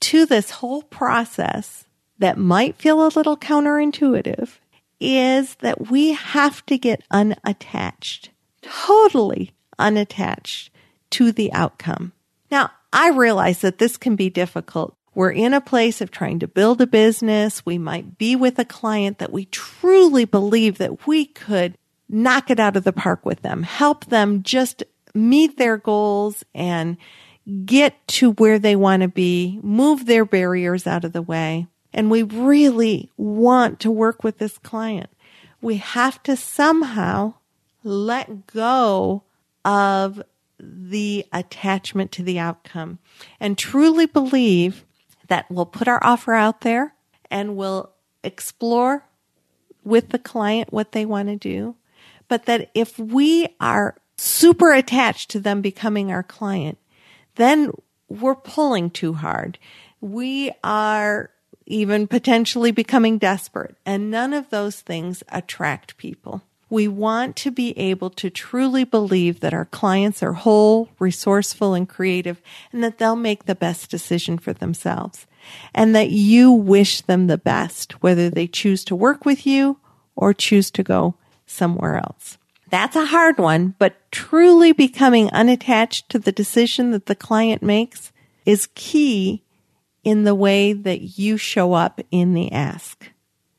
to 0.00 0.24
this 0.24 0.50
whole 0.50 0.82
process 0.82 1.84
that 2.18 2.38
might 2.38 2.76
feel 2.76 3.04
a 3.04 3.08
little 3.08 3.36
counterintuitive 3.36 4.58
is 5.00 5.56
that 5.56 5.90
we 5.90 6.12
have 6.12 6.64
to 6.66 6.78
get 6.78 7.02
unattached, 7.10 8.30
totally 8.62 9.52
unattached 9.78 10.70
to 11.10 11.32
the 11.32 11.52
outcome. 11.52 12.12
Now, 12.50 12.70
I 12.92 13.10
realize 13.10 13.60
that 13.60 13.78
this 13.78 13.96
can 13.96 14.16
be 14.16 14.30
difficult. 14.30 14.96
We're 15.14 15.32
in 15.32 15.54
a 15.54 15.60
place 15.60 16.00
of 16.00 16.10
trying 16.10 16.40
to 16.40 16.48
build 16.48 16.80
a 16.80 16.86
business. 16.86 17.64
We 17.64 17.78
might 17.78 18.18
be 18.18 18.34
with 18.36 18.58
a 18.58 18.64
client 18.64 19.18
that 19.18 19.32
we 19.32 19.46
truly 19.46 20.24
believe 20.24 20.78
that 20.78 21.06
we 21.06 21.26
could 21.26 21.76
knock 22.08 22.50
it 22.50 22.60
out 22.60 22.76
of 22.76 22.84
the 22.84 22.92
park 22.92 23.24
with 23.24 23.42
them, 23.42 23.62
help 23.62 24.06
them 24.06 24.42
just 24.42 24.82
meet 25.14 25.56
their 25.56 25.76
goals 25.76 26.44
and 26.54 26.96
get 27.64 28.06
to 28.08 28.32
where 28.32 28.58
they 28.58 28.76
want 28.76 29.02
to 29.02 29.08
be, 29.08 29.60
move 29.62 30.06
their 30.06 30.24
barriers 30.24 30.86
out 30.86 31.04
of 31.04 31.12
the 31.12 31.22
way. 31.22 31.66
And 31.94 32.10
we 32.10 32.24
really 32.24 33.10
want 33.16 33.78
to 33.80 33.90
work 33.90 34.24
with 34.24 34.38
this 34.38 34.58
client. 34.58 35.08
We 35.62 35.76
have 35.76 36.22
to 36.24 36.36
somehow 36.36 37.34
let 37.84 38.48
go 38.48 39.22
of 39.64 40.20
the 40.58 41.24
attachment 41.32 42.10
to 42.12 42.22
the 42.22 42.38
outcome 42.38 42.98
and 43.38 43.56
truly 43.56 44.06
believe 44.06 44.84
that 45.28 45.50
we'll 45.50 45.66
put 45.66 45.88
our 45.88 46.02
offer 46.02 46.34
out 46.34 46.62
there 46.62 46.94
and 47.30 47.56
we'll 47.56 47.92
explore 48.22 49.06
with 49.84 50.08
the 50.10 50.18
client 50.18 50.72
what 50.72 50.92
they 50.92 51.06
want 51.06 51.28
to 51.28 51.36
do. 51.36 51.76
But 52.26 52.46
that 52.46 52.70
if 52.74 52.98
we 52.98 53.48
are 53.60 53.96
super 54.16 54.72
attached 54.72 55.30
to 55.30 55.40
them 55.40 55.60
becoming 55.60 56.10
our 56.10 56.22
client, 56.22 56.78
then 57.36 57.70
we're 58.08 58.34
pulling 58.34 58.90
too 58.90 59.14
hard. 59.14 59.58
We 60.00 60.52
are 60.62 61.30
even 61.66 62.06
potentially 62.06 62.70
becoming 62.70 63.18
desperate 63.18 63.76
and 63.86 64.10
none 64.10 64.32
of 64.32 64.50
those 64.50 64.80
things 64.80 65.22
attract 65.28 65.96
people. 65.96 66.42
We 66.70 66.88
want 66.88 67.36
to 67.36 67.50
be 67.50 67.78
able 67.78 68.10
to 68.10 68.30
truly 68.30 68.84
believe 68.84 69.40
that 69.40 69.54
our 69.54 69.66
clients 69.66 70.22
are 70.22 70.32
whole, 70.32 70.88
resourceful, 70.98 71.74
and 71.74 71.88
creative, 71.88 72.42
and 72.72 72.82
that 72.82 72.98
they'll 72.98 73.16
make 73.16 73.44
the 73.44 73.54
best 73.54 73.90
decision 73.90 74.38
for 74.38 74.52
themselves. 74.52 75.26
And 75.74 75.94
that 75.94 76.10
you 76.10 76.50
wish 76.50 77.02
them 77.02 77.26
the 77.26 77.38
best, 77.38 78.02
whether 78.02 78.28
they 78.28 78.46
choose 78.46 78.82
to 78.86 78.96
work 78.96 79.24
with 79.24 79.46
you 79.46 79.78
or 80.16 80.32
choose 80.32 80.70
to 80.72 80.82
go 80.82 81.14
somewhere 81.46 81.98
else. 81.98 82.38
That's 82.70 82.96
a 82.96 83.06
hard 83.06 83.38
one, 83.38 83.74
but 83.78 84.10
truly 84.10 84.72
becoming 84.72 85.30
unattached 85.30 86.08
to 86.08 86.18
the 86.18 86.32
decision 86.32 86.90
that 86.90 87.06
the 87.06 87.14
client 87.14 87.62
makes 87.62 88.10
is 88.44 88.68
key 88.74 89.43
in 90.04 90.24
the 90.24 90.34
way 90.34 90.72
that 90.72 91.18
you 91.18 91.36
show 91.36 91.72
up 91.72 92.00
in 92.10 92.34
the 92.34 92.52
ask. 92.52 93.10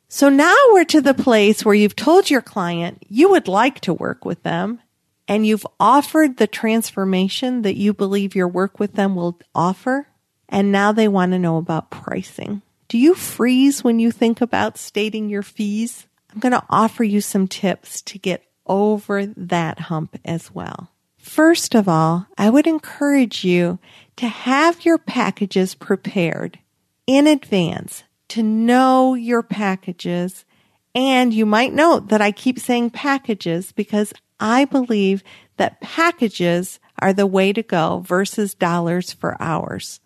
So 0.08 0.29
now 0.29 0.55
we're 0.71 0.86
to 0.86 1.01
the 1.01 1.13
place 1.13 1.65
where 1.65 1.75
you've 1.75 1.95
told 1.95 2.29
your 2.29 2.41
client 2.41 3.03
you 3.10 3.31
would 3.31 3.47
like 3.47 3.81
to 3.81 3.93
work 3.93 4.23
with 4.23 4.43
them 4.43 4.79
and 5.27 5.45
you've 5.45 5.65
offered 5.79 6.38
the 6.38 6.47
transformation 6.47 7.63
that 7.63 7.75
you 7.75 7.93
believe 7.93 8.36
your 8.36 8.47
work 8.47 8.79
with 8.79 8.93
them 8.93 9.15
will 9.15 9.39
offer. 9.53 10.08
And 10.47 10.71
now 10.71 10.91
they 10.91 11.08
want 11.08 11.31
to 11.31 11.39
know 11.39 11.58
about 11.58 11.89
pricing. 11.89 12.62
Do 12.88 12.99
you 12.99 13.15
freeze 13.15 13.84
when 13.84 13.99
you 13.99 14.12
think 14.12 14.41
about 14.41 14.77
stating 14.77 15.29
your 15.29 15.41
fees? 15.41 16.08
I'm 16.31 16.39
going 16.39 16.51
to 16.51 16.63
offer 16.69 17.03
you 17.03 17.19
some 17.19 17.47
tips 17.47 18.01
to 18.03 18.19
get 18.19 18.45
over 18.67 19.25
that 19.25 19.79
hump 19.79 20.19
as 20.23 20.53
well. 20.53 20.91
First 21.25 21.73
of 21.73 21.89
all, 21.89 22.27
I 22.38 22.51
would 22.51 22.67
encourage 22.67 23.43
you 23.43 23.79
to 24.15 24.27
have 24.27 24.85
your 24.85 24.99
packages 24.99 25.73
prepared 25.73 26.59
in 27.07 27.25
advance 27.25 28.03
to 28.29 28.43
know 28.43 29.15
your 29.15 29.41
packages. 29.41 30.45
And 30.93 31.33
you 31.33 31.47
might 31.47 31.73
note 31.73 32.09
that 32.09 32.21
I 32.21 32.31
keep 32.31 32.59
saying 32.59 32.91
packages 32.91 33.71
because 33.71 34.13
I 34.39 34.65
believe 34.65 35.23
that 35.57 35.81
packages 35.81 36.79
are 36.99 37.11
the 37.11 37.27
way 37.27 37.51
to 37.53 37.63
go 37.63 38.03
versus 38.05 38.53
dollars 38.53 39.11
for 39.11 39.35
hours. 39.41 39.99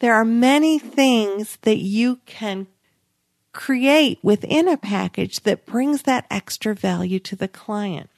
There 0.00 0.12
are 0.12 0.24
many 0.24 0.80
things 0.80 1.56
that 1.62 1.78
you 1.78 2.18
can 2.26 2.66
create 3.52 4.18
within 4.24 4.66
a 4.66 4.76
package 4.76 5.40
that 5.44 5.66
brings 5.66 6.02
that 6.02 6.26
extra 6.32 6.74
value 6.74 7.20
to 7.20 7.36
the 7.36 7.48
client. 7.48 8.10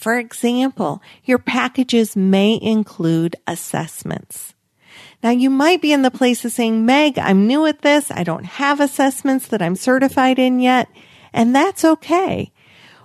For 0.00 0.18
example, 0.18 1.02
your 1.24 1.36
packages 1.36 2.16
may 2.16 2.58
include 2.60 3.36
assessments. 3.46 4.54
Now 5.22 5.28
you 5.28 5.50
might 5.50 5.82
be 5.82 5.92
in 5.92 6.00
the 6.00 6.10
place 6.10 6.42
of 6.42 6.52
saying, 6.52 6.86
Meg, 6.86 7.18
I'm 7.18 7.46
new 7.46 7.66
at 7.66 7.82
this. 7.82 8.10
I 8.10 8.24
don't 8.24 8.46
have 8.46 8.80
assessments 8.80 9.48
that 9.48 9.60
I'm 9.60 9.76
certified 9.76 10.38
in 10.38 10.58
yet. 10.58 10.88
And 11.34 11.54
that's 11.54 11.84
okay. 11.84 12.50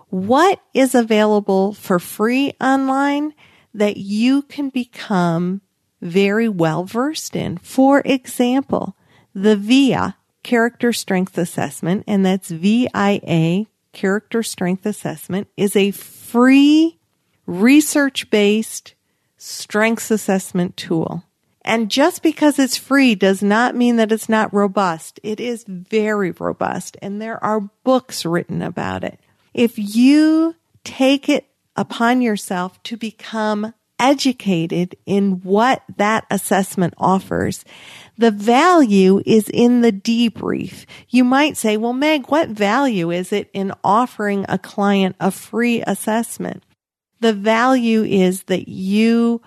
What 0.08 0.62
is 0.74 0.96
available 0.96 1.74
for 1.74 2.00
free 2.00 2.54
online 2.62 3.34
that 3.74 3.98
you 3.98 4.44
can 4.44 4.70
become 4.70 5.60
very 6.02 6.48
well 6.48 6.86
versed 6.86 7.36
in? 7.36 7.58
For 7.58 8.02
example, 8.06 8.96
the 9.34 9.58
VIA 9.58 10.16
character 10.44 10.94
strength 10.94 11.38
assessment, 11.38 12.06
and 12.08 12.26
that's 12.26 12.50
VIA 12.50 13.66
character 13.92 14.44
strength 14.44 14.86
assessment 14.86 15.48
is 15.58 15.76
a 15.76 15.92
free 16.36 17.00
research 17.46 18.30
based 18.30 18.94
strengths 19.38 20.12
assessment 20.12 20.76
tool. 20.76 21.24
And 21.62 21.90
just 21.90 22.22
because 22.22 22.60
it's 22.60 22.76
free 22.76 23.16
does 23.16 23.42
not 23.42 23.74
mean 23.74 23.96
that 23.96 24.12
it's 24.12 24.28
not 24.28 24.54
robust. 24.54 25.18
It 25.24 25.40
is 25.40 25.64
very 25.66 26.32
robust 26.32 26.98
and 27.02 27.22
there 27.22 27.42
are 27.42 27.70
books 27.86 28.26
written 28.26 28.62
about 28.62 29.06
it. 29.06 29.18
If 29.54 29.80
you 29.80 30.56
take 30.84 31.30
it 31.30 31.48
upon 31.78 32.22
yourself 32.22 32.84
to 32.84 32.98
become 32.98 33.74
educated 34.00 34.96
in 35.06 35.42
what 35.44 35.84
that 35.98 36.26
assessment 36.30 36.94
offers, 36.98 37.64
the 38.18 38.32
value 38.32 39.22
is 39.26 39.50
in 39.50 39.82
the 39.82 39.92
debrief. 39.92 40.86
You 41.10 41.24
might 41.24 41.58
say, 41.58 41.78
well, 41.78 41.94
Meg, 41.94 42.28
what 42.28 42.50
value 42.50 43.12
is 43.12 43.32
it 43.32 43.50
in 43.54 43.74
offering 43.84 44.46
a 44.48 44.58
client 44.58 45.16
a 45.20 45.32
free 45.32 45.82
assessment? 45.82 46.64
The 47.20 47.34
value 47.34 48.04
is 48.04 48.44
that 48.44 48.68
you 48.68 49.42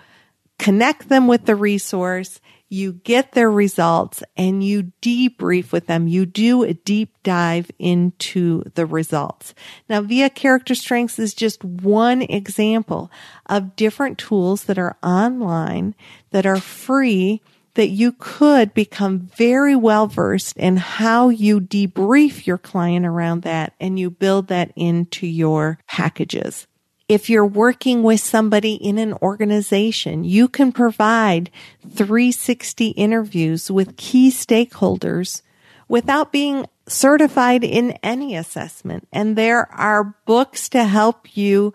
connect 0.57 1.09
them 1.09 1.27
with 1.27 1.45
the 1.45 1.55
resource, 1.55 2.39
you 2.69 2.93
get 2.93 3.31
their 3.31 3.49
results 3.49 4.23
and 4.37 4.63
you 4.63 4.91
debrief 5.01 5.71
with 5.71 5.87
them. 5.87 6.07
You 6.07 6.25
do 6.25 6.63
a 6.63 6.73
deep 6.73 7.15
dive 7.23 7.71
into 7.79 8.63
the 8.75 8.85
results. 8.85 9.55
Now, 9.89 10.01
VIA 10.01 10.29
character 10.29 10.75
strengths 10.75 11.17
is 11.17 11.33
just 11.33 11.63
one 11.63 12.21
example 12.21 13.11
of 13.47 13.75
different 13.75 14.19
tools 14.19 14.65
that 14.65 14.77
are 14.77 14.97
online 15.03 15.95
that 16.29 16.45
are 16.45 16.59
free 16.59 17.41
that 17.73 17.87
you 17.87 18.11
could 18.11 18.73
become 18.73 19.19
very 19.19 19.75
well 19.75 20.07
versed 20.07 20.57
in 20.57 20.77
how 20.77 21.29
you 21.29 21.61
debrief 21.61 22.45
your 22.45 22.57
client 22.57 23.05
around 23.05 23.43
that 23.43 23.73
and 23.79 23.97
you 23.97 24.09
build 24.09 24.47
that 24.47 24.71
into 24.75 25.25
your 25.25 25.79
packages. 25.87 26.67
If 27.09 27.29
you're 27.29 27.45
working 27.45 28.03
with 28.03 28.21
somebody 28.21 28.75
in 28.75 28.99
an 28.99 29.13
organization, 29.15 30.23
you 30.23 30.47
can 30.47 30.71
provide 30.71 31.49
360 31.89 32.89
interviews 32.89 33.71
with 33.71 33.97
key 33.97 34.29
stakeholders 34.29 35.41
without 35.87 36.31
being 36.31 36.67
certified 36.87 37.63
in 37.63 37.93
any 38.03 38.35
assessment. 38.35 39.07
And 39.11 39.35
there 39.35 39.71
are 39.73 40.15
books 40.25 40.69
to 40.69 40.83
help 40.83 41.35
you 41.35 41.73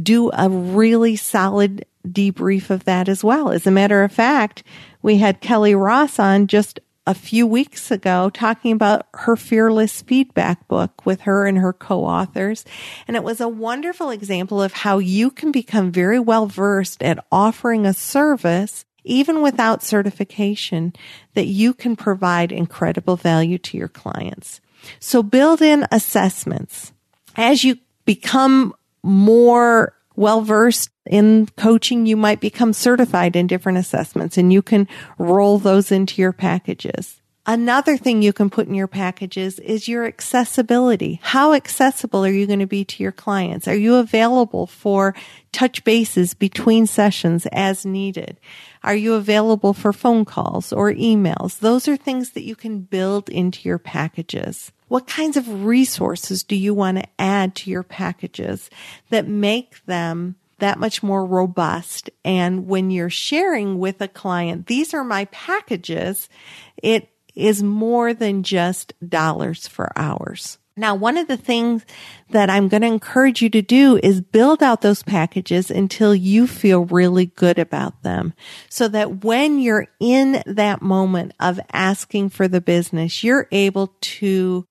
do 0.00 0.30
a 0.32 0.48
really 0.48 1.16
solid 1.16 1.84
debrief 2.06 2.70
of 2.70 2.84
that 2.84 3.08
as 3.08 3.24
well. 3.24 3.50
As 3.50 3.66
a 3.66 3.72
matter 3.72 4.04
of 4.04 4.12
fact, 4.12 4.62
we 5.02 5.18
had 5.18 5.40
Kelly 5.40 5.74
Ross 5.74 6.18
on 6.18 6.46
just 6.46 6.78
a 7.06 7.14
few 7.14 7.46
weeks 7.46 7.90
ago 7.90 8.30
talking 8.30 8.72
about 8.72 9.06
her 9.14 9.36
fearless 9.36 10.02
feedback 10.02 10.66
book 10.68 11.06
with 11.06 11.22
her 11.22 11.46
and 11.46 11.58
her 11.58 11.72
co-authors. 11.72 12.64
And 13.06 13.16
it 13.16 13.22
was 13.22 13.40
a 13.40 13.48
wonderful 13.48 14.10
example 14.10 14.60
of 14.60 14.72
how 14.72 14.98
you 14.98 15.30
can 15.30 15.52
become 15.52 15.92
very 15.92 16.18
well 16.18 16.46
versed 16.46 17.02
at 17.02 17.24
offering 17.30 17.86
a 17.86 17.94
service 17.94 18.84
even 19.04 19.40
without 19.40 19.82
certification 19.82 20.92
that 21.34 21.46
you 21.46 21.72
can 21.72 21.94
provide 21.94 22.50
incredible 22.50 23.16
value 23.16 23.56
to 23.58 23.78
your 23.78 23.88
clients. 23.88 24.60
So 24.98 25.22
build 25.22 25.62
in 25.62 25.86
assessments 25.92 26.92
as 27.36 27.62
you 27.64 27.78
become 28.04 28.74
more 29.02 29.95
well 30.16 30.40
versed 30.40 30.90
in 31.06 31.46
coaching, 31.56 32.06
you 32.06 32.16
might 32.16 32.40
become 32.40 32.72
certified 32.72 33.36
in 33.36 33.46
different 33.46 33.78
assessments 33.78 34.36
and 34.36 34.52
you 34.52 34.62
can 34.62 34.88
roll 35.18 35.58
those 35.58 35.92
into 35.92 36.20
your 36.20 36.32
packages. 36.32 37.20
Another 37.48 37.96
thing 37.96 38.22
you 38.22 38.32
can 38.32 38.50
put 38.50 38.66
in 38.66 38.74
your 38.74 38.88
packages 38.88 39.60
is 39.60 39.86
your 39.86 40.04
accessibility. 40.04 41.20
How 41.22 41.52
accessible 41.52 42.24
are 42.24 42.30
you 42.32 42.44
going 42.44 42.58
to 42.58 42.66
be 42.66 42.84
to 42.84 43.02
your 43.04 43.12
clients? 43.12 43.68
Are 43.68 43.76
you 43.76 43.94
available 43.96 44.66
for 44.66 45.14
touch 45.52 45.84
bases 45.84 46.34
between 46.34 46.88
sessions 46.88 47.46
as 47.52 47.86
needed? 47.86 48.40
Are 48.82 48.96
you 48.96 49.14
available 49.14 49.74
for 49.74 49.92
phone 49.92 50.24
calls 50.24 50.72
or 50.72 50.92
emails? 50.92 51.60
Those 51.60 51.86
are 51.86 51.96
things 51.96 52.30
that 52.30 52.42
you 52.42 52.56
can 52.56 52.80
build 52.80 53.28
into 53.28 53.68
your 53.68 53.78
packages. 53.78 54.72
What 54.88 55.06
kinds 55.06 55.36
of 55.36 55.64
resources 55.64 56.44
do 56.44 56.54
you 56.54 56.72
want 56.72 56.98
to 56.98 57.08
add 57.18 57.56
to 57.56 57.70
your 57.70 57.82
packages 57.82 58.70
that 59.10 59.26
make 59.26 59.84
them 59.86 60.36
that 60.58 60.78
much 60.78 61.02
more 61.02 61.26
robust? 61.26 62.08
And 62.24 62.68
when 62.68 62.90
you're 62.90 63.10
sharing 63.10 63.78
with 63.78 64.00
a 64.00 64.08
client, 64.08 64.66
these 64.68 64.94
are 64.94 65.04
my 65.04 65.24
packages, 65.26 66.28
it 66.76 67.08
is 67.34 67.62
more 67.62 68.14
than 68.14 68.42
just 68.42 68.94
dollars 69.06 69.66
for 69.66 69.90
hours. 69.96 70.58
Now, 70.78 70.94
one 70.94 71.16
of 71.16 71.26
the 71.26 71.38
things 71.38 71.86
that 72.30 72.50
I'm 72.50 72.68
going 72.68 72.82
to 72.82 72.88
encourage 72.88 73.40
you 73.40 73.48
to 73.50 73.62
do 73.62 73.98
is 74.02 74.20
build 74.20 74.62
out 74.62 74.82
those 74.82 75.02
packages 75.02 75.70
until 75.70 76.14
you 76.14 76.46
feel 76.46 76.84
really 76.84 77.26
good 77.26 77.58
about 77.58 78.02
them 78.02 78.34
so 78.68 78.86
that 78.88 79.24
when 79.24 79.58
you're 79.58 79.88
in 80.00 80.42
that 80.44 80.82
moment 80.82 81.32
of 81.40 81.58
asking 81.72 82.28
for 82.28 82.46
the 82.46 82.60
business, 82.60 83.24
you're 83.24 83.48
able 83.50 83.94
to 84.02 84.66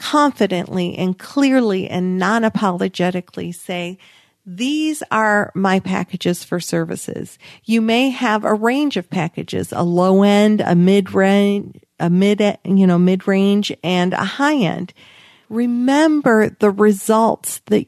confidently 0.00 0.96
and 0.96 1.18
clearly 1.18 1.88
and 1.88 2.18
non-apologetically 2.18 3.52
say, 3.52 3.98
these 4.46 5.02
are 5.10 5.52
my 5.54 5.78
packages 5.78 6.42
for 6.42 6.58
services. 6.58 7.38
You 7.64 7.82
may 7.82 8.08
have 8.08 8.44
a 8.44 8.54
range 8.54 8.96
of 8.96 9.10
packages, 9.10 9.72
a 9.72 9.82
low 9.82 10.22
end, 10.22 10.62
a 10.62 10.74
mid 10.74 11.12
range, 11.12 11.78
a 12.00 12.08
mid, 12.08 12.40
you 12.64 12.86
know, 12.86 12.98
mid 12.98 13.28
range 13.28 13.70
and 13.84 14.14
a 14.14 14.24
high 14.24 14.56
end. 14.56 14.94
Remember 15.50 16.48
the 16.48 16.70
results 16.70 17.60
that 17.66 17.86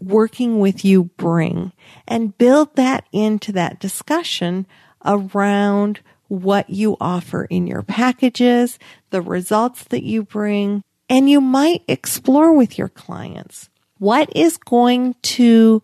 working 0.00 0.60
with 0.60 0.84
you 0.84 1.04
bring 1.16 1.72
and 2.06 2.38
build 2.38 2.76
that 2.76 3.04
into 3.12 3.50
that 3.52 3.80
discussion 3.80 4.66
around 5.04 6.00
what 6.28 6.70
you 6.70 6.96
offer 7.00 7.44
in 7.44 7.66
your 7.66 7.82
packages, 7.82 8.78
the 9.10 9.22
results 9.22 9.84
that 9.84 10.04
you 10.04 10.22
bring, 10.22 10.84
and 11.08 11.28
you 11.28 11.40
might 11.40 11.82
explore 11.88 12.52
with 12.52 12.78
your 12.78 12.88
clients 12.88 13.68
what 13.98 14.34
is 14.36 14.56
going 14.56 15.14
to, 15.22 15.82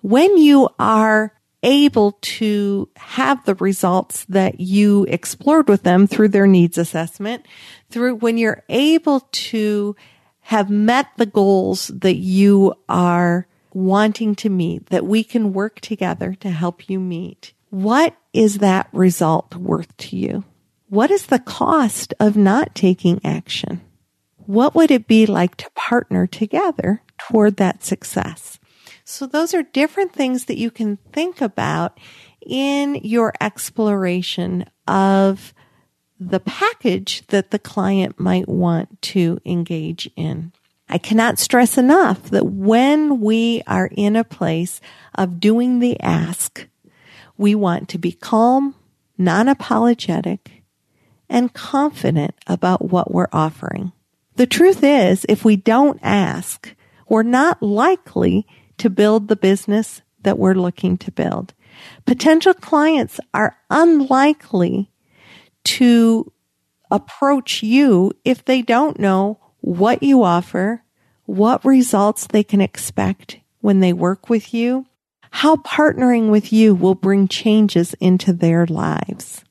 when 0.00 0.36
you 0.38 0.68
are 0.78 1.32
able 1.62 2.12
to 2.20 2.88
have 2.96 3.44
the 3.44 3.54
results 3.54 4.24
that 4.26 4.60
you 4.60 5.04
explored 5.04 5.68
with 5.68 5.82
them 5.82 6.06
through 6.06 6.28
their 6.28 6.46
needs 6.46 6.76
assessment, 6.76 7.46
through 7.90 8.16
when 8.16 8.36
you're 8.36 8.62
able 8.68 9.20
to 9.32 9.96
have 10.40 10.68
met 10.68 11.08
the 11.16 11.26
goals 11.26 11.88
that 11.88 12.16
you 12.16 12.74
are 12.88 13.46
wanting 13.72 14.34
to 14.34 14.50
meet, 14.50 14.86
that 14.86 15.06
we 15.06 15.24
can 15.24 15.52
work 15.52 15.80
together 15.80 16.34
to 16.34 16.50
help 16.50 16.90
you 16.90 17.00
meet. 17.00 17.54
What 17.70 18.14
is 18.32 18.58
that 18.58 18.88
result 18.92 19.56
worth 19.56 19.96
to 19.96 20.16
you? 20.16 20.44
What 20.88 21.10
is 21.10 21.26
the 21.26 21.38
cost 21.38 22.12
of 22.20 22.36
not 22.36 22.74
taking 22.74 23.20
action? 23.24 23.80
What 24.46 24.74
would 24.74 24.90
it 24.90 25.06
be 25.06 25.26
like 25.26 25.56
to 25.56 25.70
partner 25.74 26.26
together 26.26 27.02
toward 27.18 27.56
that 27.56 27.84
success? 27.84 28.58
So 29.04 29.26
those 29.26 29.54
are 29.54 29.62
different 29.62 30.12
things 30.12 30.46
that 30.46 30.58
you 30.58 30.70
can 30.70 30.96
think 31.12 31.40
about 31.40 31.98
in 32.44 32.96
your 32.96 33.32
exploration 33.40 34.64
of 34.86 35.54
the 36.18 36.40
package 36.40 37.26
that 37.28 37.50
the 37.50 37.58
client 37.58 38.18
might 38.20 38.48
want 38.48 39.00
to 39.02 39.38
engage 39.44 40.10
in. 40.16 40.52
I 40.88 40.98
cannot 40.98 41.38
stress 41.38 41.78
enough 41.78 42.30
that 42.30 42.46
when 42.46 43.20
we 43.20 43.62
are 43.66 43.90
in 43.92 44.16
a 44.16 44.24
place 44.24 44.80
of 45.14 45.40
doing 45.40 45.78
the 45.78 45.98
ask, 46.00 46.68
we 47.36 47.54
want 47.54 47.88
to 47.90 47.98
be 47.98 48.12
calm, 48.12 48.74
non-apologetic, 49.18 50.62
and 51.28 51.52
confident 51.52 52.34
about 52.46 52.90
what 52.90 53.10
we're 53.10 53.28
offering. 53.32 53.92
The 54.36 54.46
truth 54.46 54.82
is, 54.82 55.24
if 55.28 55.44
we 55.44 55.56
don't 55.56 56.00
ask, 56.02 56.74
we're 57.08 57.22
not 57.22 57.62
likely 57.62 58.46
to 58.78 58.90
build 58.90 59.28
the 59.28 59.36
business 59.36 60.02
that 60.22 60.38
we're 60.38 60.54
looking 60.54 60.98
to 60.98 61.12
build. 61.12 61.54
Potential 62.06 62.54
clients 62.54 63.20
are 63.32 63.56
unlikely 63.70 64.90
to 65.64 66.32
approach 66.90 67.62
you 67.62 68.12
if 68.24 68.44
they 68.44 68.62
don't 68.62 68.98
know 68.98 69.38
what 69.60 70.02
you 70.02 70.22
offer, 70.22 70.82
what 71.26 71.64
results 71.64 72.26
they 72.26 72.42
can 72.42 72.60
expect 72.60 73.38
when 73.60 73.80
they 73.80 73.92
work 73.92 74.28
with 74.28 74.52
you, 74.52 74.86
how 75.30 75.56
partnering 75.56 76.30
with 76.30 76.52
you 76.52 76.74
will 76.74 76.94
bring 76.94 77.28
changes 77.28 77.94
into 77.94 78.32
their 78.32 78.66
lives. 78.66 79.44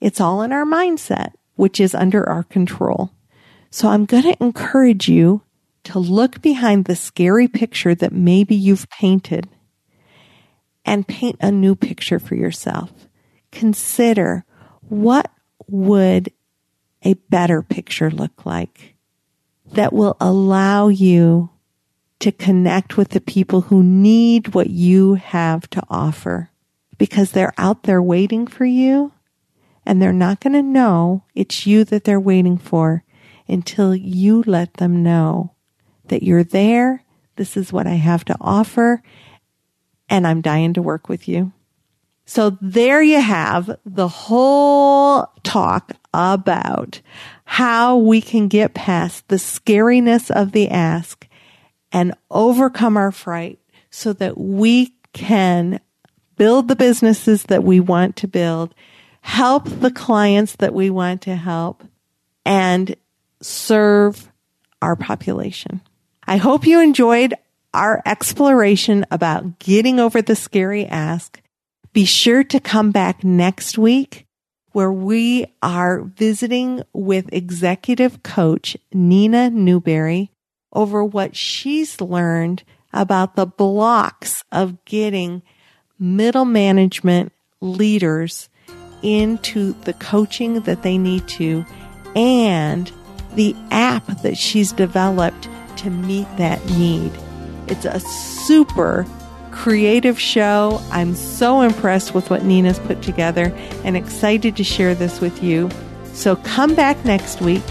It's 0.00 0.20
all 0.20 0.42
in 0.42 0.52
our 0.52 0.64
mindset, 0.64 1.32
which 1.56 1.80
is 1.80 1.94
under 1.94 2.28
our 2.28 2.44
control. 2.44 3.10
So 3.70 3.88
I'm 3.88 4.04
going 4.04 4.24
to 4.24 4.42
encourage 4.42 5.08
you 5.08 5.42
to 5.84 5.98
look 5.98 6.40
behind 6.42 6.84
the 6.84 6.96
scary 6.96 7.48
picture 7.48 7.94
that 7.94 8.12
maybe 8.12 8.54
you've 8.54 8.88
painted 8.90 9.48
and 10.84 11.06
paint 11.06 11.36
a 11.40 11.52
new 11.52 11.74
picture 11.74 12.18
for 12.18 12.34
yourself. 12.34 12.90
Consider 13.52 14.44
what 14.88 15.30
would 15.66 16.32
a 17.02 17.14
better 17.14 17.62
picture 17.62 18.10
look 18.10 18.44
like 18.46 18.94
that 19.72 19.92
will 19.92 20.16
allow 20.20 20.88
you 20.88 21.50
to 22.20 22.32
connect 22.32 22.96
with 22.96 23.10
the 23.10 23.20
people 23.20 23.62
who 23.62 23.82
need 23.82 24.54
what 24.54 24.70
you 24.70 25.14
have 25.14 25.68
to 25.70 25.82
offer 25.88 26.50
because 26.96 27.30
they're 27.30 27.54
out 27.58 27.84
there 27.84 28.02
waiting 28.02 28.46
for 28.46 28.64
you 28.64 29.12
and 29.86 30.02
they're 30.02 30.12
not 30.12 30.40
going 30.40 30.52
to 30.54 30.62
know 30.62 31.22
it's 31.34 31.66
you 31.66 31.84
that 31.84 32.04
they're 32.04 32.18
waiting 32.18 32.58
for 32.58 33.04
until 33.48 33.94
you 33.94 34.42
let 34.46 34.74
them 34.74 35.02
know 35.02 35.52
that 36.08 36.22
you're 36.22 36.44
there. 36.44 37.04
This 37.36 37.56
is 37.56 37.72
what 37.72 37.86
I 37.86 37.94
have 37.94 38.24
to 38.26 38.36
offer 38.40 39.02
and 40.08 40.26
I'm 40.26 40.40
dying 40.40 40.72
to 40.74 40.82
work 40.82 41.08
with 41.08 41.28
you. 41.28 41.52
So 42.24 42.58
there 42.60 43.02
you 43.02 43.20
have 43.20 43.78
the 43.86 44.08
whole 44.08 45.26
talk 45.44 45.92
about 46.12 47.00
how 47.44 47.96
we 47.96 48.20
can 48.20 48.48
get 48.48 48.74
past 48.74 49.28
the 49.28 49.36
scariness 49.36 50.30
of 50.30 50.52
the 50.52 50.68
ask 50.68 51.26
and 51.90 52.14
overcome 52.30 52.96
our 52.96 53.12
fright 53.12 53.58
so 53.90 54.12
that 54.14 54.36
we 54.36 54.94
can 55.14 55.80
build 56.36 56.68
the 56.68 56.76
businesses 56.76 57.44
that 57.44 57.64
we 57.64 57.80
want 57.80 58.16
to 58.16 58.28
build, 58.28 58.74
help 59.22 59.64
the 59.64 59.90
clients 59.90 60.56
that 60.56 60.74
we 60.74 60.90
want 60.90 61.22
to 61.22 61.34
help, 61.34 61.82
and 62.44 62.94
serve 63.40 64.30
our 64.82 64.96
population. 64.96 65.80
I 66.26 66.36
hope 66.36 66.66
you 66.66 66.80
enjoyed 66.80 67.34
our 67.74 68.02
exploration 68.06 69.06
about 69.10 69.58
getting 69.58 70.00
over 70.00 70.22
the 70.22 70.36
scary 70.36 70.86
ask. 70.86 71.40
Be 71.92 72.04
sure 72.04 72.44
to 72.44 72.60
come 72.60 72.90
back 72.90 73.24
next 73.24 73.78
week 73.78 74.26
where 74.72 74.92
we 74.92 75.46
are 75.62 76.02
visiting 76.02 76.82
with 76.92 77.32
executive 77.32 78.22
coach 78.22 78.76
Nina 78.92 79.50
Newberry 79.50 80.30
over 80.72 81.02
what 81.02 81.34
she's 81.34 82.00
learned 82.00 82.62
about 82.92 83.36
the 83.36 83.46
blocks 83.46 84.44
of 84.52 84.84
getting 84.84 85.42
middle 85.98 86.44
management 86.44 87.32
leaders 87.60 88.48
into 89.02 89.72
the 89.84 89.92
coaching 89.94 90.60
that 90.60 90.82
they 90.82 90.98
need 90.98 91.26
to 91.28 91.64
and 92.14 92.92
the 93.38 93.54
app 93.70 94.04
that 94.22 94.36
she's 94.36 94.72
developed 94.72 95.48
to 95.76 95.90
meet 95.90 96.26
that 96.38 96.64
need. 96.70 97.12
It's 97.68 97.84
a 97.84 98.00
super 98.00 99.06
creative 99.52 100.18
show. 100.18 100.82
I'm 100.90 101.14
so 101.14 101.60
impressed 101.60 102.14
with 102.14 102.30
what 102.30 102.42
Nina's 102.42 102.80
put 102.80 103.00
together 103.00 103.54
and 103.84 103.96
excited 103.96 104.56
to 104.56 104.64
share 104.64 104.92
this 104.96 105.20
with 105.20 105.40
you. 105.40 105.70
So 106.14 106.34
come 106.34 106.74
back 106.74 107.04
next 107.04 107.40
week 107.40 107.62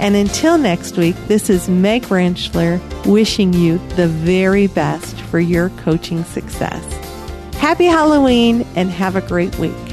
and 0.00 0.16
until 0.16 0.58
next 0.58 0.96
week, 0.96 1.14
this 1.28 1.48
is 1.48 1.68
Meg 1.68 2.02
Rentschler 2.04 2.80
wishing 3.06 3.52
you 3.52 3.78
the 3.90 4.08
very 4.08 4.66
best 4.66 5.20
for 5.20 5.38
your 5.38 5.68
coaching 5.84 6.24
success. 6.24 6.82
Happy 7.58 7.84
Halloween 7.84 8.66
and 8.74 8.90
have 8.90 9.14
a 9.14 9.20
great 9.20 9.56
week. 9.60 9.91